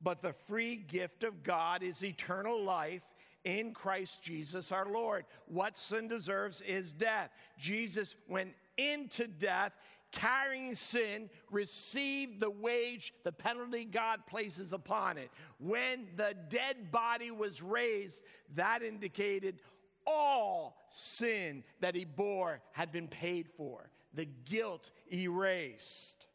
but 0.00 0.22
the 0.22 0.32
free 0.32 0.76
gift 0.76 1.22
of 1.22 1.42
God 1.42 1.82
is 1.82 2.02
eternal 2.02 2.62
life 2.64 3.04
in 3.44 3.74
Christ 3.74 4.22
Jesus 4.22 4.72
our 4.72 4.90
Lord. 4.90 5.26
What 5.48 5.76
sin 5.76 6.08
deserves 6.08 6.62
is 6.62 6.94
death. 6.94 7.30
Jesus 7.58 8.16
went 8.26 8.54
into 8.78 9.26
death 9.26 9.76
carrying 10.14 10.74
sin, 10.74 11.28
received 11.50 12.40
the 12.40 12.50
wage, 12.50 13.12
the 13.24 13.32
penalty 13.32 13.84
God 13.84 14.26
places 14.26 14.72
upon 14.72 15.18
it. 15.18 15.30
When 15.58 16.06
the 16.16 16.34
dead 16.48 16.90
body 16.90 17.30
was 17.30 17.60
raised, 17.60 18.22
that 18.54 18.82
indicated 18.82 19.60
all 20.06 20.76
sin 20.88 21.64
that 21.80 21.94
he 21.94 22.04
bore 22.04 22.60
had 22.72 22.92
been 22.92 23.08
paid 23.08 23.48
for, 23.56 23.90
the 24.14 24.28
guilt 24.44 24.90
erased. 25.12 26.26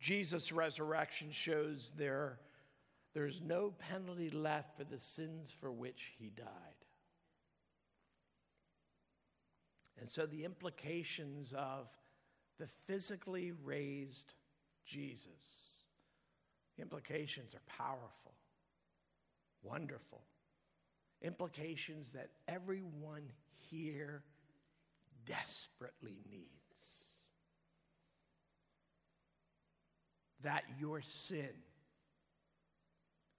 Jesus' 0.00 0.52
resurrection 0.52 1.30
shows 1.32 1.92
there, 1.96 2.38
there's 3.14 3.40
no 3.40 3.72
penalty 3.90 4.30
left 4.30 4.76
for 4.76 4.84
the 4.84 4.98
sins 4.98 5.50
for 5.50 5.72
which 5.72 6.12
he 6.18 6.30
died. 6.30 6.46
And 9.98 10.08
so 10.08 10.26
the 10.26 10.44
implications 10.44 11.52
of 11.52 11.88
the 12.58 12.66
physically 12.86 13.52
raised 13.64 14.34
Jesus, 14.84 15.26
the 16.76 16.82
implications 16.82 17.54
are 17.54 17.62
powerful, 17.66 18.34
wonderful 19.62 20.22
implications 21.24 22.12
that 22.12 22.28
everyone 22.46 23.22
here 23.70 24.22
desperately 25.26 26.18
needs. 26.30 26.50
That 30.42 30.64
your 30.78 31.00
sin 31.00 31.48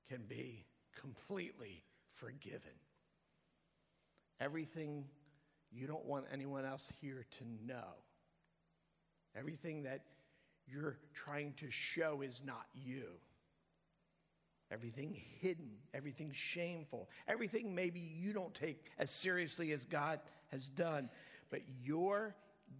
can 0.10 0.23
be 0.28 0.65
completely 0.99 1.84
forgiven. 2.13 2.71
Everything 4.41 5.06
you 5.71 5.86
don't 5.86 6.06
want 6.06 6.25
anyone 6.32 6.65
else 6.65 6.91
here 6.99 7.25
to 7.38 7.43
know, 7.67 7.93
everything 9.38 9.84
that 9.84 10.02
you're 10.67 10.98
trying 11.13 11.54
to 11.54 11.69
show 11.69 12.21
is 12.21 12.43
not 12.45 12.65
you 12.74 13.04
everything 14.71 15.15
hidden, 15.39 15.69
everything 15.93 16.32
shameful, 16.34 17.10
everything 17.28 17.76
maybe 17.76 18.00
you 18.00 18.34
don't 18.34 18.54
take 18.54 18.84
as 18.98 19.10
seriously 19.10 19.71
as 19.71 19.86
God 19.86 20.19
has 20.52 20.67
done, 20.67 21.10
but 21.50 21.62
your 21.84 22.36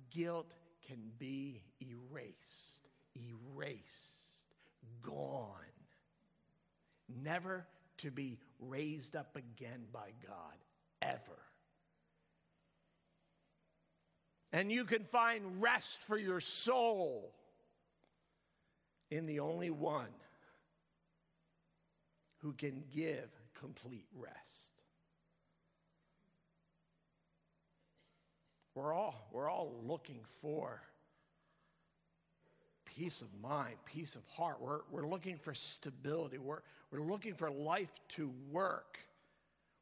guilt 0.10 0.52
can 0.88 1.12
be 1.18 1.62
erased, 1.82 2.90
erased, 3.16 4.44
gone, 5.02 5.50
never 7.24 7.66
to 7.98 8.12
be 8.12 8.40
raised 8.60 9.16
up 9.16 9.36
again 9.36 9.86
by 9.94 10.12
God, 10.28 10.58
ever. 11.02 11.40
And 14.56 14.72
you 14.72 14.86
can 14.86 15.04
find 15.04 15.62
rest 15.62 16.02
for 16.04 16.18
your 16.18 16.40
soul 16.40 17.34
in 19.12 19.26
the 19.26 19.42
only 19.42 19.70
one 19.70 20.08
who 22.38 22.54
can 22.54 22.86
give 22.96 23.28
complete 23.60 24.06
rest. 24.18 24.72
We're 28.76 28.94
all, 28.94 29.28
we're 29.34 29.50
all 29.50 29.74
looking 29.84 30.22
for 30.24 30.82
peace 32.86 33.22
of 33.22 33.28
mind, 33.42 33.76
peace 33.84 34.16
of 34.16 34.26
heart. 34.38 34.62
We're, 34.62 34.80
we're 34.90 35.06
looking 35.06 35.36
for 35.36 35.54
stability. 35.54 36.38
We're, 36.38 36.62
we're 36.92 37.06
looking 37.06 37.34
for 37.34 37.52
life 37.52 37.92
to 38.12 38.32
work. 38.54 39.00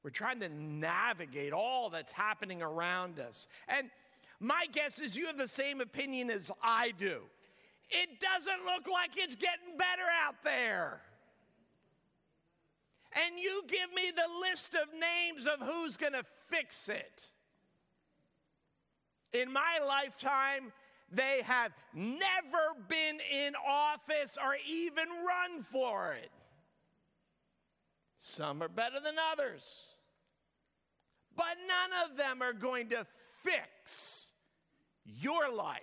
We're 0.02 0.10
trying 0.10 0.40
to 0.40 0.50
navigate 0.50 1.54
all 1.54 1.92
that's 1.92 2.12
happening 2.12 2.64
around 2.64 3.20
us. 3.20 3.48
And 3.68 3.92
my 4.44 4.66
guess 4.72 5.00
is 5.00 5.16
you 5.16 5.28
have 5.28 5.38
the 5.38 5.48
same 5.48 5.82
opinion 5.82 6.30
as 6.30 6.52
I 6.62 6.92
do. 6.98 7.22
It 7.90 8.20
doesn't 8.20 8.66
look 8.66 8.88
like 8.92 9.12
it's 9.16 9.36
getting 9.36 9.78
better 9.78 10.04
out 10.26 10.36
there 10.44 11.02
and 13.16 13.40
you 13.40 13.64
give 13.68 13.94
me 13.94 14.12
the 14.16 14.50
list 14.50 14.76
of 14.76 14.88
names 14.94 15.48
of 15.48 15.66
who's 15.66 15.98
going 15.98 16.14
to 16.14 16.24
fix 16.48 16.90
it. 16.90 17.30
In 19.34 19.52
my 19.52 19.80
lifetime, 19.86 20.72
they 21.12 21.42
have 21.44 21.72
never 21.94 22.74
been 22.88 23.20
in 23.32 23.54
office 23.68 24.38
or 24.44 24.56
even 24.68 25.06
run 25.10 25.64
for 25.64 26.14
it. 26.14 26.32
Some 28.20 28.64
are 28.64 28.70
better 28.70 29.00
than 29.04 29.16
others, 29.32 29.96
but 31.36 31.58
none 31.68 32.10
of 32.10 32.18
them 32.18 32.42
are 32.42 32.54
going 32.54 32.90
to 32.90 33.06
fix 33.44 34.23
your 35.06 35.52
life 35.54 35.82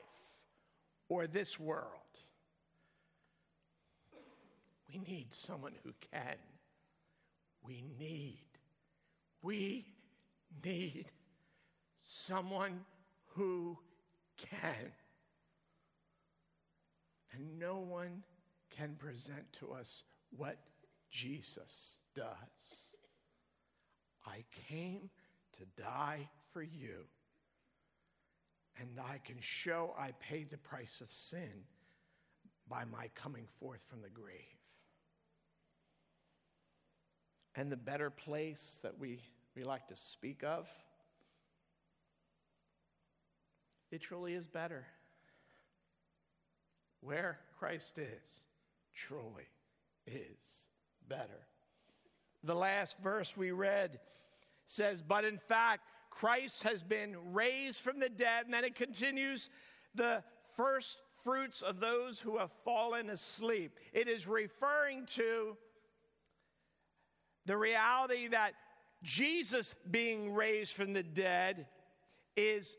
or 1.09 1.27
this 1.27 1.59
world. 1.59 1.87
We 4.93 4.99
need 4.99 5.33
someone 5.33 5.73
who 5.85 5.93
can 6.13 6.37
we 7.63 7.85
need. 7.99 8.45
We 9.43 9.87
need 10.65 11.07
someone 12.03 12.81
who 13.35 13.79
can. 14.37 14.93
And 17.33 17.59
no 17.59 17.79
one 17.79 18.23
can 18.71 18.97
present 18.99 19.53
to 19.55 19.73
us 19.73 20.05
what 20.37 20.57
Jesus 21.11 21.99
does. 22.15 22.97
I 24.27 24.45
came 24.69 25.11
to 25.59 25.83
die 25.83 26.29
for 26.53 26.63
you, 26.63 27.07
and 28.81 28.89
I 28.99 29.19
can 29.19 29.37
show 29.41 29.95
I 29.99 30.13
paid 30.13 30.51
the 30.51 30.57
price 30.57 31.01
of 31.01 31.13
sin 31.13 31.65
by 32.69 32.85
my 32.85 33.11
coming 33.15 33.47
forth 33.59 33.85
from 33.89 34.01
the 34.01 34.09
grave. 34.09 34.37
And 37.55 37.71
the 37.71 37.77
better 37.77 38.11
place 38.11 38.79
that 38.83 38.99
we, 38.99 39.21
we 39.55 39.65
like 39.65 39.89
to 39.89 39.97
speak 39.97 40.43
of 40.45 40.73
it 43.91 44.01
truly 44.01 44.35
is 44.35 44.47
better. 44.47 44.87
Where 47.01 47.39
Christ 47.59 47.99
is, 47.99 48.45
truly 48.95 49.49
is 50.07 50.69
better. 51.09 51.47
The 52.45 52.55
last 52.55 52.99
verse 53.01 53.37
we 53.37 53.51
read 53.51 53.99
says, 54.65 55.03
But 55.03 55.25
in 55.25 55.39
fact, 55.39 55.83
Christ 56.11 56.65
has 56.65 56.83
been 56.83 57.17
raised 57.33 57.81
from 57.81 58.01
the 58.01 58.09
dead. 58.09 58.45
And 58.45 58.55
then 58.55 58.65
it 58.65 58.75
continues, 58.75 59.49
the 59.95 60.23
first 60.57 61.01
fruits 61.25 61.63
of 61.63 61.81
those 61.81 62.21
who 62.21 62.39
have 62.39 62.51
fallen 62.65 63.11
asleep. 63.11 63.79
It 63.93 64.09
is 64.09 64.27
referring 64.27 65.07
to 65.15 65.57
the 67.47 67.57
reality 67.57 68.29
that 68.29 68.55
Jesus 69.03 69.75
being 69.91 70.35
raised 70.35 70.75
from 70.75 70.93
the 70.93 71.03
dead 71.03 71.67
is 72.37 72.77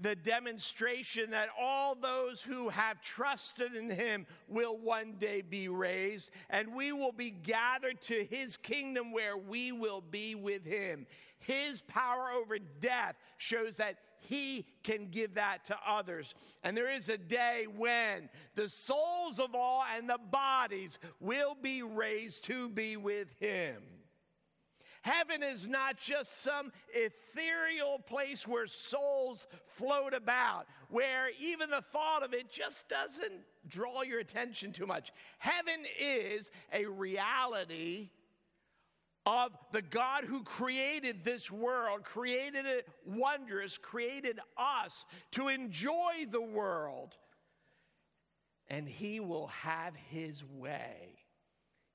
the 0.00 0.16
demonstration 0.16 1.30
that 1.30 1.48
all 1.58 1.94
those 1.94 2.42
who 2.42 2.68
have 2.68 3.00
trusted 3.00 3.74
in 3.74 3.90
him 3.90 4.26
will 4.48 4.76
one 4.76 5.14
day 5.18 5.40
be 5.42 5.68
raised, 5.68 6.30
and 6.50 6.74
we 6.74 6.92
will 6.92 7.12
be 7.12 7.30
gathered 7.30 8.00
to 8.02 8.24
his 8.24 8.56
kingdom 8.56 9.12
where 9.12 9.36
we 9.36 9.72
will 9.72 10.00
be 10.00 10.34
with 10.34 10.64
him. 10.64 11.06
His 11.38 11.82
power 11.82 12.30
over 12.30 12.58
death 12.80 13.16
shows 13.36 13.76
that 13.76 13.98
he 14.20 14.66
can 14.82 15.08
give 15.10 15.34
that 15.34 15.66
to 15.66 15.76
others. 15.86 16.34
And 16.62 16.76
there 16.76 16.90
is 16.90 17.08
a 17.08 17.18
day 17.18 17.66
when 17.76 18.30
the 18.54 18.68
souls 18.68 19.38
of 19.38 19.54
all 19.54 19.84
and 19.96 20.08
the 20.08 20.20
bodies 20.30 20.98
will 21.20 21.54
be 21.60 21.82
raised 21.82 22.44
to 22.44 22.68
be 22.70 22.96
with 22.96 23.28
him. 23.38 23.82
Heaven 25.04 25.42
is 25.42 25.68
not 25.68 25.98
just 25.98 26.40
some 26.40 26.72
ethereal 26.94 27.98
place 27.98 28.48
where 28.48 28.66
souls 28.66 29.46
float 29.66 30.14
about, 30.14 30.66
where 30.88 31.28
even 31.38 31.68
the 31.68 31.82
thought 31.92 32.22
of 32.22 32.32
it 32.32 32.50
just 32.50 32.88
doesn't 32.88 33.34
draw 33.68 34.00
your 34.00 34.20
attention 34.20 34.72
too 34.72 34.86
much. 34.86 35.12
Heaven 35.36 35.84
is 36.00 36.50
a 36.72 36.86
reality 36.86 38.08
of 39.26 39.50
the 39.72 39.82
God 39.82 40.24
who 40.24 40.42
created 40.42 41.22
this 41.22 41.50
world, 41.50 42.04
created 42.04 42.64
it 42.64 42.88
wondrous, 43.04 43.76
created 43.76 44.40
us 44.56 45.04
to 45.32 45.48
enjoy 45.48 46.24
the 46.30 46.40
world. 46.40 47.14
And 48.68 48.88
He 48.88 49.20
will 49.20 49.48
have 49.48 49.94
His 49.96 50.42
way 50.42 51.13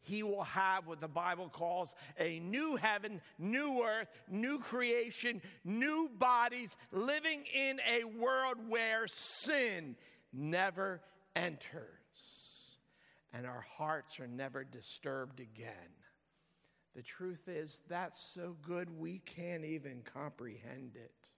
he 0.09 0.23
will 0.23 0.43
have 0.43 0.87
what 0.87 0.99
the 0.99 1.07
Bible 1.07 1.49
calls 1.49 1.93
a 2.19 2.39
new 2.39 2.75
heaven, 2.75 3.21
new 3.37 3.83
earth, 3.83 4.07
new 4.27 4.57
creation, 4.57 5.41
new 5.63 6.09
bodies, 6.17 6.75
living 6.91 7.43
in 7.53 7.79
a 7.87 8.03
world 8.05 8.57
where 8.67 9.05
sin 9.07 9.95
never 10.33 11.01
enters 11.35 11.83
and 13.33 13.45
our 13.45 13.63
hearts 13.77 14.19
are 14.19 14.27
never 14.27 14.63
disturbed 14.63 15.39
again. 15.39 15.93
The 16.95 17.03
truth 17.03 17.47
is, 17.47 17.81
that's 17.87 18.19
so 18.33 18.55
good 18.61 18.89
we 18.99 19.19
can't 19.19 19.63
even 19.63 20.01
comprehend 20.01 20.95
it 20.95 21.29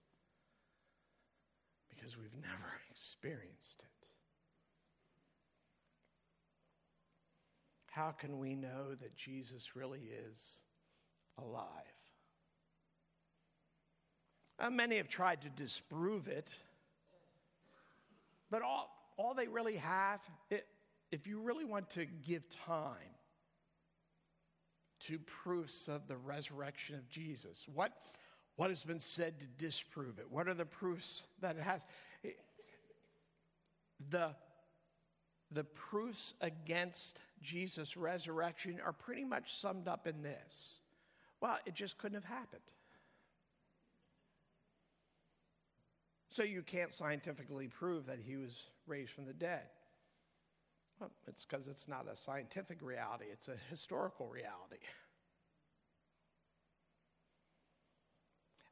because 1.90 2.16
we've 2.16 2.34
never 2.40 2.72
experienced 2.90 3.82
it. 3.82 3.91
How 7.92 8.10
can 8.10 8.38
we 8.38 8.54
know 8.54 8.94
that 9.02 9.14
Jesus 9.16 9.76
really 9.76 10.00
is 10.30 10.60
alive? 11.36 11.66
Uh, 14.58 14.70
many 14.70 14.96
have 14.96 15.08
tried 15.08 15.42
to 15.42 15.50
disprove 15.50 16.26
it, 16.26 16.56
but 18.50 18.62
all, 18.62 18.88
all 19.18 19.34
they 19.34 19.46
really 19.46 19.76
have, 19.76 20.20
it, 20.48 20.66
if 21.10 21.26
you 21.26 21.40
really 21.40 21.66
want 21.66 21.90
to 21.90 22.06
give 22.06 22.48
time 22.48 22.96
to 25.00 25.18
proofs 25.18 25.86
of 25.86 26.08
the 26.08 26.16
resurrection 26.16 26.94
of 26.94 27.06
Jesus, 27.10 27.68
what, 27.74 27.92
what 28.56 28.70
has 28.70 28.84
been 28.84 29.00
said 29.00 29.38
to 29.38 29.46
disprove 29.62 30.18
it? 30.18 30.30
What 30.30 30.48
are 30.48 30.54
the 30.54 30.64
proofs 30.64 31.26
that 31.42 31.56
it 31.56 31.62
has? 31.62 31.84
It, 32.22 32.38
the, 34.08 34.34
the 35.50 35.64
proofs 35.64 36.32
against 36.40 37.20
Jesus' 37.42 37.96
resurrection 37.96 38.80
are 38.84 38.92
pretty 38.92 39.24
much 39.24 39.54
summed 39.54 39.88
up 39.88 40.06
in 40.06 40.22
this 40.22 40.78
well, 41.42 41.58
it 41.66 41.74
just 41.74 41.98
couldn't 41.98 42.22
have 42.22 42.24
happened. 42.24 42.62
So 46.30 46.44
you 46.44 46.62
can't 46.62 46.92
scientifically 46.92 47.66
prove 47.66 48.06
that 48.06 48.20
he 48.24 48.36
was 48.36 48.70
raised 48.86 49.10
from 49.10 49.26
the 49.26 49.32
dead. 49.32 49.64
Well, 51.00 51.10
it's 51.26 51.44
because 51.44 51.66
it's 51.66 51.88
not 51.88 52.06
a 52.10 52.14
scientific 52.14 52.78
reality, 52.80 53.24
it's 53.30 53.48
a 53.48 53.56
historical 53.68 54.28
reality. 54.28 54.78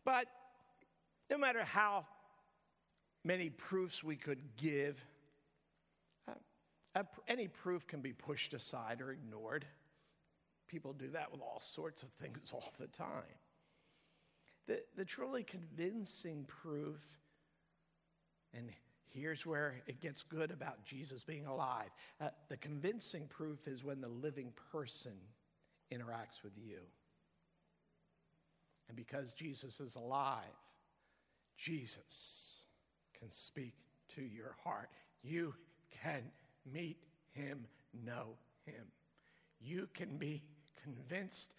But 0.05 0.27
no 1.29 1.37
matter 1.37 1.65
how 1.65 2.07
many 3.25 3.51
proofs 3.51 4.03
we 4.03 4.17
could 4.17 4.57
give, 4.57 5.05
any 7.29 7.49
proof 7.49 7.87
can 7.87 8.01
be 8.01 8.13
pushed 8.13 8.55
aside 8.55 9.01
or 9.01 9.13
ignored. 9.13 9.65
People 10.69 10.93
do 10.93 11.09
that 11.09 11.33
with 11.33 11.41
all 11.41 11.61
sorts 11.61 12.03
of 12.03 12.11
things 12.11 12.51
all 12.53 12.73
the 12.79 12.87
time. 12.87 13.39
The, 14.67 14.83
the 14.97 15.05
truly 15.05 15.43
convincing 15.43 16.45
proof, 16.47 17.01
and 18.55 18.71
here's 19.09 19.45
where 19.45 19.83
it 19.87 20.01
gets 20.01 20.23
good 20.23 20.51
about 20.51 20.85
Jesus 20.85 21.25
being 21.25 21.47
alive 21.47 21.91
uh, 22.21 22.29
the 22.49 22.57
convincing 22.57 23.27
proof 23.29 23.67
is 23.67 23.83
when 23.83 24.01
the 24.01 24.09
living 24.09 24.53
person 24.73 25.13
interacts 25.93 26.43
with 26.45 26.53
you. 26.57 26.79
And 28.89 28.97
because 28.97 29.33
Jesus 29.35 29.81
is 29.81 29.97
alive, 29.97 30.45
Jesus 31.57 32.59
can 33.19 33.31
speak 33.31 33.75
to 34.15 34.23
your 34.23 34.57
heart. 34.65 34.91
You 35.23 35.55
can 36.03 36.23
meet 36.65 36.99
him, 37.33 37.67
know 38.05 38.37
him. 38.65 38.87
You 39.61 39.89
can 39.95 40.17
be 40.17 40.43
convinced 40.83 41.53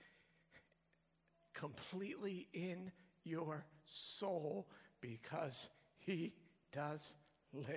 completely 1.54 2.48
in 2.54 2.92
your 3.24 3.66
soul 3.86 4.68
because 5.00 5.70
he 6.00 6.34
does 6.72 7.16
live. 7.54 7.68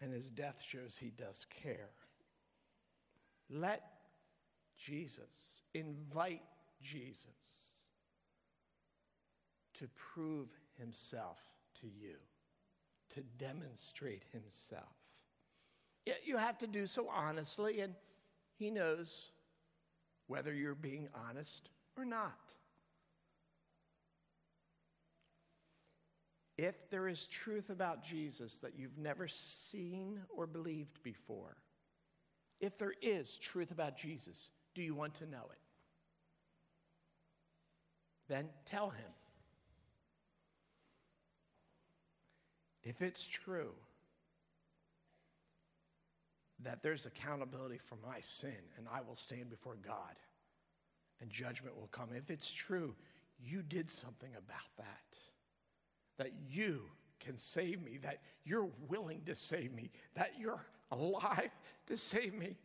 And 0.00 0.12
his 0.12 0.30
death 0.30 0.62
shows 0.66 0.96
he 0.96 1.10
does 1.10 1.46
care. 1.62 1.90
Let 3.50 3.82
Jesus, 4.78 5.62
invite 5.74 6.42
Jesus 6.80 7.26
to 9.74 9.88
prove 9.96 10.48
himself 10.78 11.38
to 11.80 11.86
you 11.86 12.16
to 13.10 13.22
demonstrate 13.38 14.24
himself. 14.32 14.96
Yet 16.06 16.20
You 16.24 16.36
have 16.36 16.58
to 16.58 16.66
do 16.66 16.86
so 16.86 17.08
honestly, 17.08 17.80
and 17.80 17.94
he 18.56 18.70
knows 18.70 19.30
whether 20.26 20.52
you're 20.54 20.74
being 20.74 21.08
honest 21.28 21.68
or 21.96 22.04
not. 22.04 22.54
If 26.56 26.90
there 26.90 27.08
is 27.08 27.26
truth 27.26 27.70
about 27.70 28.02
Jesus 28.02 28.58
that 28.58 28.72
you've 28.76 28.98
never 28.98 29.28
seen 29.28 30.20
or 30.28 30.46
believed 30.46 31.02
before, 31.02 31.56
if 32.60 32.76
there 32.76 32.94
is 33.00 33.38
truth 33.38 33.70
about 33.70 33.96
Jesus, 33.96 34.50
do 34.74 34.82
you 34.82 34.94
want 34.94 35.14
to 35.16 35.26
know 35.26 35.46
it? 35.52 35.58
Then 38.28 38.48
tell 38.64 38.90
him. 38.90 39.10
If 42.88 43.02
it's 43.02 43.26
true 43.26 43.74
that 46.60 46.82
there's 46.82 47.04
accountability 47.04 47.76
for 47.76 47.98
my 48.02 48.20
sin 48.20 48.56
and 48.78 48.86
I 48.90 49.02
will 49.02 49.14
stand 49.14 49.50
before 49.50 49.76
God 49.86 50.16
and 51.20 51.28
judgment 51.28 51.76
will 51.76 51.88
come, 51.88 52.08
if 52.16 52.30
it's 52.30 52.50
true, 52.50 52.94
you 53.38 53.60
did 53.60 53.90
something 53.90 54.30
about 54.30 54.76
that, 54.78 55.16
that 56.16 56.32
you 56.48 56.80
can 57.20 57.36
save 57.36 57.82
me, 57.82 57.98
that 57.98 58.22
you're 58.44 58.70
willing 58.88 59.20
to 59.26 59.36
save 59.36 59.74
me, 59.74 59.90
that 60.14 60.32
you're 60.40 60.64
alive 60.90 61.50
to 61.88 61.98
save 61.98 62.32
me. 62.32 62.56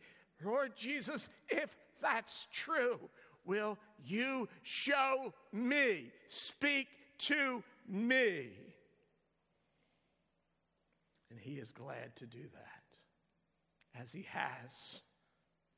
Lord 0.42 0.74
Jesus, 0.74 1.28
if 1.50 1.76
that's 2.00 2.48
true, 2.50 2.98
will 3.44 3.76
you 4.02 4.48
show 4.62 5.34
me, 5.52 6.12
speak 6.28 6.88
to 7.18 7.62
me? 7.86 8.52
And 11.34 11.42
he 11.42 11.58
is 11.58 11.72
glad 11.72 12.14
to 12.16 12.26
do 12.26 12.42
that, 12.52 14.00
as 14.00 14.12
he 14.12 14.22
has 14.30 15.02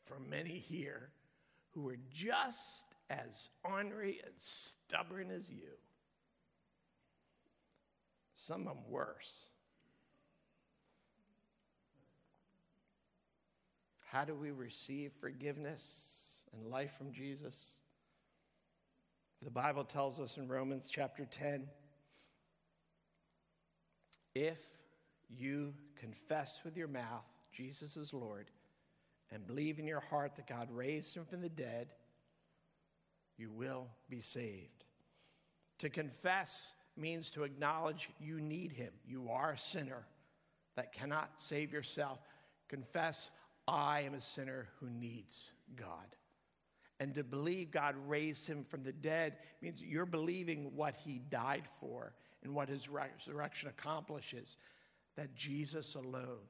for 0.05 0.19
many 0.21 0.51
here 0.51 1.09
who 1.71 1.89
are 1.89 1.97
just 2.13 2.85
as 3.09 3.49
ornery 3.65 4.21
and 4.23 4.35
stubborn 4.37 5.31
as 5.31 5.51
you. 5.51 5.79
some 8.35 8.61
of 8.61 8.67
them 8.67 8.85
worse. 8.91 9.47
How 14.05 14.27
do 14.27 14.35
we 14.35 14.51
receive 14.51 15.13
forgiveness 15.19 16.45
and 16.53 16.71
life 16.71 16.99
from 16.99 17.13
Jesus? 17.13 17.79
The 19.41 19.51
Bible 19.51 19.85
tells 19.85 20.21
us 20.21 20.37
in 20.37 20.49
Romans 20.49 20.91
chapter 20.93 21.25
10 21.25 21.67
if 24.35 24.76
you 25.29 25.75
confess 25.97 26.61
with 26.65 26.77
your 26.77 26.89
mouth 26.89 27.25
Jesus 27.53 27.97
is 27.97 28.13
Lord 28.13 28.51
and 29.33 29.47
believe 29.47 29.79
in 29.79 29.87
your 29.87 30.01
heart 30.01 30.37
that 30.37 30.47
God 30.47 30.69
raised 30.71 31.17
him 31.17 31.25
from 31.25 31.41
the 31.41 31.49
dead, 31.49 31.89
you 33.37 33.51
will 33.51 33.89
be 34.09 34.21
saved. 34.21 34.85
To 35.79 35.91
confess 35.91 36.75
means 36.97 37.31
to 37.33 37.45
acknowledge 37.45 38.11
you 38.21 38.41
need 38.41 38.73
him. 38.73 38.93
You 39.07 39.29
are 39.31 39.53
a 39.53 39.59
sinner 39.59 40.07
that 40.77 40.93
cannot 40.93 41.31
save 41.37 41.73
yourself. 41.73 42.19
Confess, 42.69 43.31
I 43.67 44.03
am 44.03 44.15
a 44.15 44.21
sinner 44.21 44.69
who 44.81 44.89
needs 44.89 45.51
God. 45.75 46.15
And 46.99 47.15
to 47.15 47.25
believe 47.25 47.71
God 47.71 47.95
raised 48.07 48.47
him 48.47 48.65
from 48.65 48.83
the 48.83 48.93
dead 48.93 49.37
means 49.61 49.83
you're 49.83 50.07
believing 50.07 50.73
what 50.75 50.97
he 50.97 51.21
died 51.31 51.65
for 51.81 52.15
and 52.43 52.55
what 52.55 52.69
his 52.69 52.89
resurrection 52.89 53.69
accomplishes, 53.69 54.57
that 55.17 55.35
Jesus 55.35 55.95
alone 55.95 56.47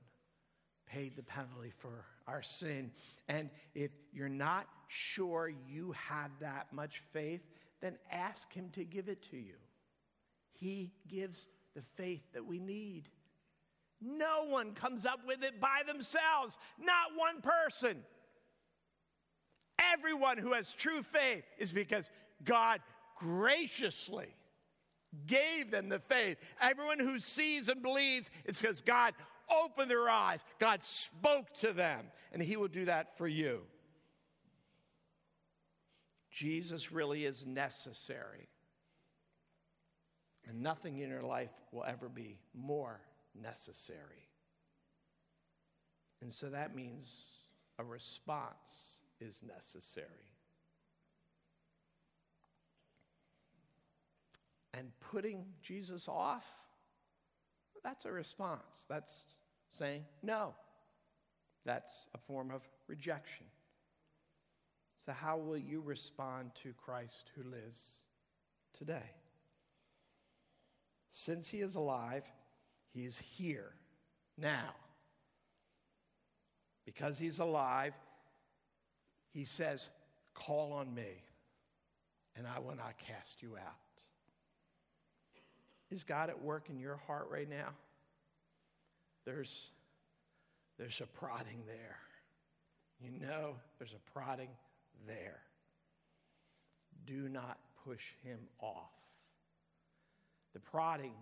paid 0.86 1.16
the 1.16 1.22
penalty 1.22 1.70
for 1.70 2.04
our 2.26 2.42
sin. 2.42 2.90
And 3.28 3.50
if 3.74 3.90
you're 4.12 4.28
not 4.28 4.66
sure 4.88 5.52
you 5.68 5.92
have 5.92 6.30
that 6.40 6.72
much 6.72 7.02
faith, 7.12 7.42
then 7.80 7.96
ask 8.10 8.52
him 8.52 8.70
to 8.72 8.84
give 8.84 9.08
it 9.08 9.22
to 9.30 9.36
you. 9.36 9.54
He 10.52 10.92
gives 11.08 11.46
the 11.74 11.82
faith 11.82 12.22
that 12.32 12.46
we 12.46 12.58
need. 12.58 13.08
No 14.00 14.46
one 14.48 14.72
comes 14.72 15.06
up 15.06 15.20
with 15.26 15.42
it 15.42 15.60
by 15.60 15.82
themselves, 15.86 16.58
not 16.78 17.16
one 17.16 17.40
person. 17.40 18.02
Everyone 19.92 20.38
who 20.38 20.52
has 20.52 20.72
true 20.72 21.02
faith 21.02 21.44
is 21.58 21.72
because 21.72 22.10
God 22.44 22.80
graciously 23.16 24.34
gave 25.26 25.70
them 25.70 25.88
the 25.88 25.98
faith. 25.98 26.38
Everyone 26.60 26.98
who 26.98 27.18
sees 27.18 27.68
and 27.68 27.82
believes, 27.82 28.30
it's 28.44 28.60
because 28.60 28.80
God 28.80 29.14
opened 29.50 29.90
their 29.90 30.08
eyes, 30.08 30.44
God 30.58 30.82
spoke 30.82 31.52
to 31.54 31.72
them, 31.72 32.06
and 32.32 32.42
He 32.42 32.56
will 32.56 32.68
do 32.68 32.86
that 32.86 33.16
for 33.16 33.28
you. 33.28 33.62
Jesus 36.30 36.92
really 36.92 37.24
is 37.24 37.46
necessary. 37.46 38.48
And 40.46 40.62
nothing 40.62 40.98
in 40.98 41.08
your 41.08 41.22
life 41.22 41.50
will 41.72 41.84
ever 41.84 42.08
be 42.08 42.38
more 42.54 43.00
necessary. 43.34 44.28
And 46.20 46.32
so 46.32 46.50
that 46.50 46.74
means 46.74 47.26
a 47.78 47.84
response 47.84 48.98
is 49.20 49.42
necessary. 49.46 50.35
And 54.76 54.90
putting 55.00 55.46
Jesus 55.62 56.06
off, 56.08 56.44
that's 57.82 58.04
a 58.04 58.12
response. 58.12 58.84
That's 58.88 59.24
saying 59.68 60.04
no. 60.22 60.54
That's 61.64 62.08
a 62.14 62.18
form 62.18 62.50
of 62.50 62.62
rejection. 62.86 63.46
So, 65.04 65.12
how 65.12 65.38
will 65.38 65.56
you 65.56 65.80
respond 65.80 66.50
to 66.62 66.72
Christ 66.74 67.30
who 67.34 67.48
lives 67.48 68.02
today? 68.76 69.10
Since 71.08 71.48
he 71.48 71.60
is 71.60 71.74
alive, 71.74 72.24
he 72.92 73.04
is 73.04 73.18
here 73.18 73.72
now. 74.36 74.74
Because 76.84 77.18
he's 77.18 77.38
alive, 77.38 77.94
he 79.32 79.44
says, 79.44 79.88
Call 80.34 80.72
on 80.72 80.94
me, 80.94 81.24
and 82.36 82.46
I 82.46 82.58
will 82.58 82.76
not 82.76 82.98
cast 82.98 83.42
you 83.42 83.56
out. 83.56 84.02
Is 85.90 86.02
God 86.02 86.30
at 86.30 86.42
work 86.42 86.68
in 86.68 86.78
your 86.78 86.96
heart 87.06 87.28
right 87.30 87.48
now? 87.48 87.68
There's, 89.24 89.70
there's 90.78 91.00
a 91.00 91.06
prodding 91.06 91.62
there. 91.66 91.98
You 93.00 93.10
know, 93.20 93.56
there's 93.78 93.92
a 93.94 94.10
prodding 94.12 94.48
there. 95.06 95.40
Do 97.04 97.28
not 97.28 97.58
push 97.84 98.12
him 98.24 98.38
off. 98.60 98.90
The 100.54 100.60
prodding 100.60 101.12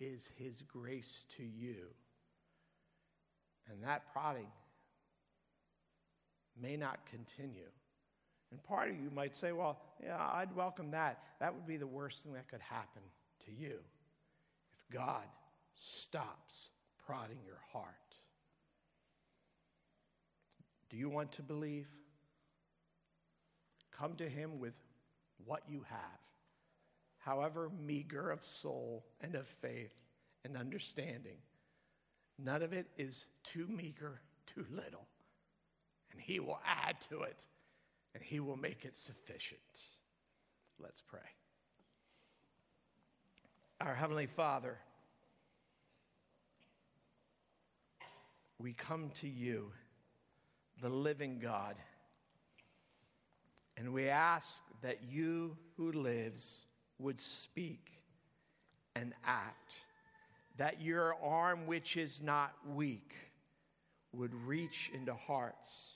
is 0.00 0.28
his 0.36 0.62
grace 0.62 1.24
to 1.36 1.44
you. 1.44 1.86
And 3.70 3.84
that 3.84 4.12
prodding 4.12 4.48
may 6.60 6.76
not 6.76 6.98
continue. 7.06 7.68
And 8.50 8.62
part 8.64 8.90
of 8.90 8.96
you 8.96 9.10
might 9.14 9.34
say, 9.34 9.52
well, 9.52 9.78
yeah, 10.02 10.18
I'd 10.18 10.54
welcome 10.56 10.90
that. 10.90 11.22
That 11.38 11.54
would 11.54 11.66
be 11.66 11.76
the 11.76 11.86
worst 11.86 12.24
thing 12.24 12.32
that 12.34 12.48
could 12.48 12.60
happen 12.60 13.02
to 13.46 13.52
you 13.52 13.78
God 14.92 15.24
stops 15.74 16.70
prodding 17.06 17.38
your 17.44 17.60
heart. 17.72 17.94
Do 20.88 20.96
you 20.96 21.08
want 21.08 21.32
to 21.32 21.42
believe? 21.42 21.88
Come 23.96 24.16
to 24.16 24.28
Him 24.28 24.58
with 24.58 24.74
what 25.44 25.62
you 25.68 25.84
have, 25.88 26.20
however 27.18 27.70
meager 27.84 28.30
of 28.30 28.42
soul 28.42 29.04
and 29.20 29.34
of 29.34 29.46
faith 29.46 29.94
and 30.44 30.56
understanding. 30.56 31.36
None 32.38 32.62
of 32.62 32.72
it 32.72 32.86
is 32.96 33.26
too 33.44 33.66
meager, 33.68 34.20
too 34.46 34.64
little. 34.70 35.06
And 36.12 36.20
He 36.20 36.40
will 36.40 36.60
add 36.66 37.00
to 37.10 37.22
it, 37.22 37.46
and 38.14 38.22
He 38.22 38.40
will 38.40 38.56
make 38.56 38.84
it 38.84 38.96
sufficient. 38.96 39.60
Let's 40.78 41.02
pray. 41.02 41.20
Our 43.80 43.94
Heavenly 43.94 44.26
Father, 44.26 44.76
we 48.58 48.74
come 48.74 49.08
to 49.20 49.28
you, 49.28 49.72
the 50.82 50.90
living 50.90 51.38
God. 51.38 51.76
And 53.78 53.94
we 53.94 54.10
ask 54.10 54.62
that 54.82 54.98
you 55.10 55.56
who 55.78 55.92
lives 55.92 56.66
would 56.98 57.18
speak 57.18 57.90
and 58.94 59.14
act, 59.24 59.72
that 60.58 60.82
your 60.82 61.14
arm, 61.24 61.66
which 61.66 61.96
is 61.96 62.20
not 62.20 62.52
weak, 62.74 63.14
would 64.12 64.34
reach 64.34 64.90
into 64.92 65.14
hearts. 65.14 65.94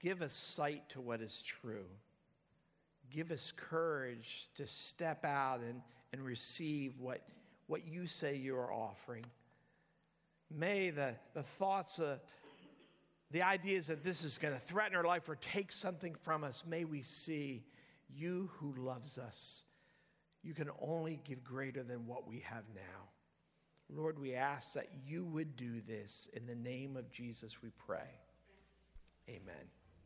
Give 0.00 0.20
us 0.20 0.34
sight 0.34 0.90
to 0.90 1.00
what 1.00 1.22
is 1.22 1.42
true. 1.42 1.86
Give 3.10 3.30
us 3.30 3.52
courage 3.56 4.48
to 4.54 4.66
step 4.66 5.24
out 5.24 5.60
and, 5.60 5.80
and 6.12 6.22
receive 6.22 6.98
what, 6.98 7.22
what 7.66 7.86
you 7.86 8.06
say 8.06 8.36
you 8.36 8.56
are 8.56 8.72
offering. 8.72 9.24
May 10.50 10.90
the, 10.90 11.14
the 11.34 11.42
thoughts 11.42 11.98
of, 11.98 12.20
the 13.30 13.42
ideas 13.42 13.88
that 13.88 14.02
this 14.02 14.24
is 14.24 14.38
going 14.38 14.54
to 14.54 14.60
threaten 14.60 14.96
our 14.96 15.04
life 15.04 15.28
or 15.28 15.36
take 15.36 15.70
something 15.70 16.14
from 16.14 16.44
us, 16.44 16.64
may 16.66 16.84
we 16.84 17.02
see 17.02 17.64
you 18.08 18.50
who 18.54 18.74
loves 18.78 19.18
us. 19.18 19.64
You 20.42 20.54
can 20.54 20.70
only 20.80 21.20
give 21.24 21.44
greater 21.44 21.82
than 21.82 22.06
what 22.06 22.26
we 22.26 22.40
have 22.40 22.64
now. 22.74 23.08
Lord, 23.90 24.18
we 24.18 24.34
ask 24.34 24.74
that 24.74 24.88
you 25.06 25.24
would 25.24 25.56
do 25.56 25.80
this. 25.86 26.28
In 26.34 26.46
the 26.46 26.54
name 26.54 26.96
of 26.96 27.10
Jesus, 27.10 27.62
we 27.62 27.70
pray. 27.86 28.18
Amen. 29.28 29.77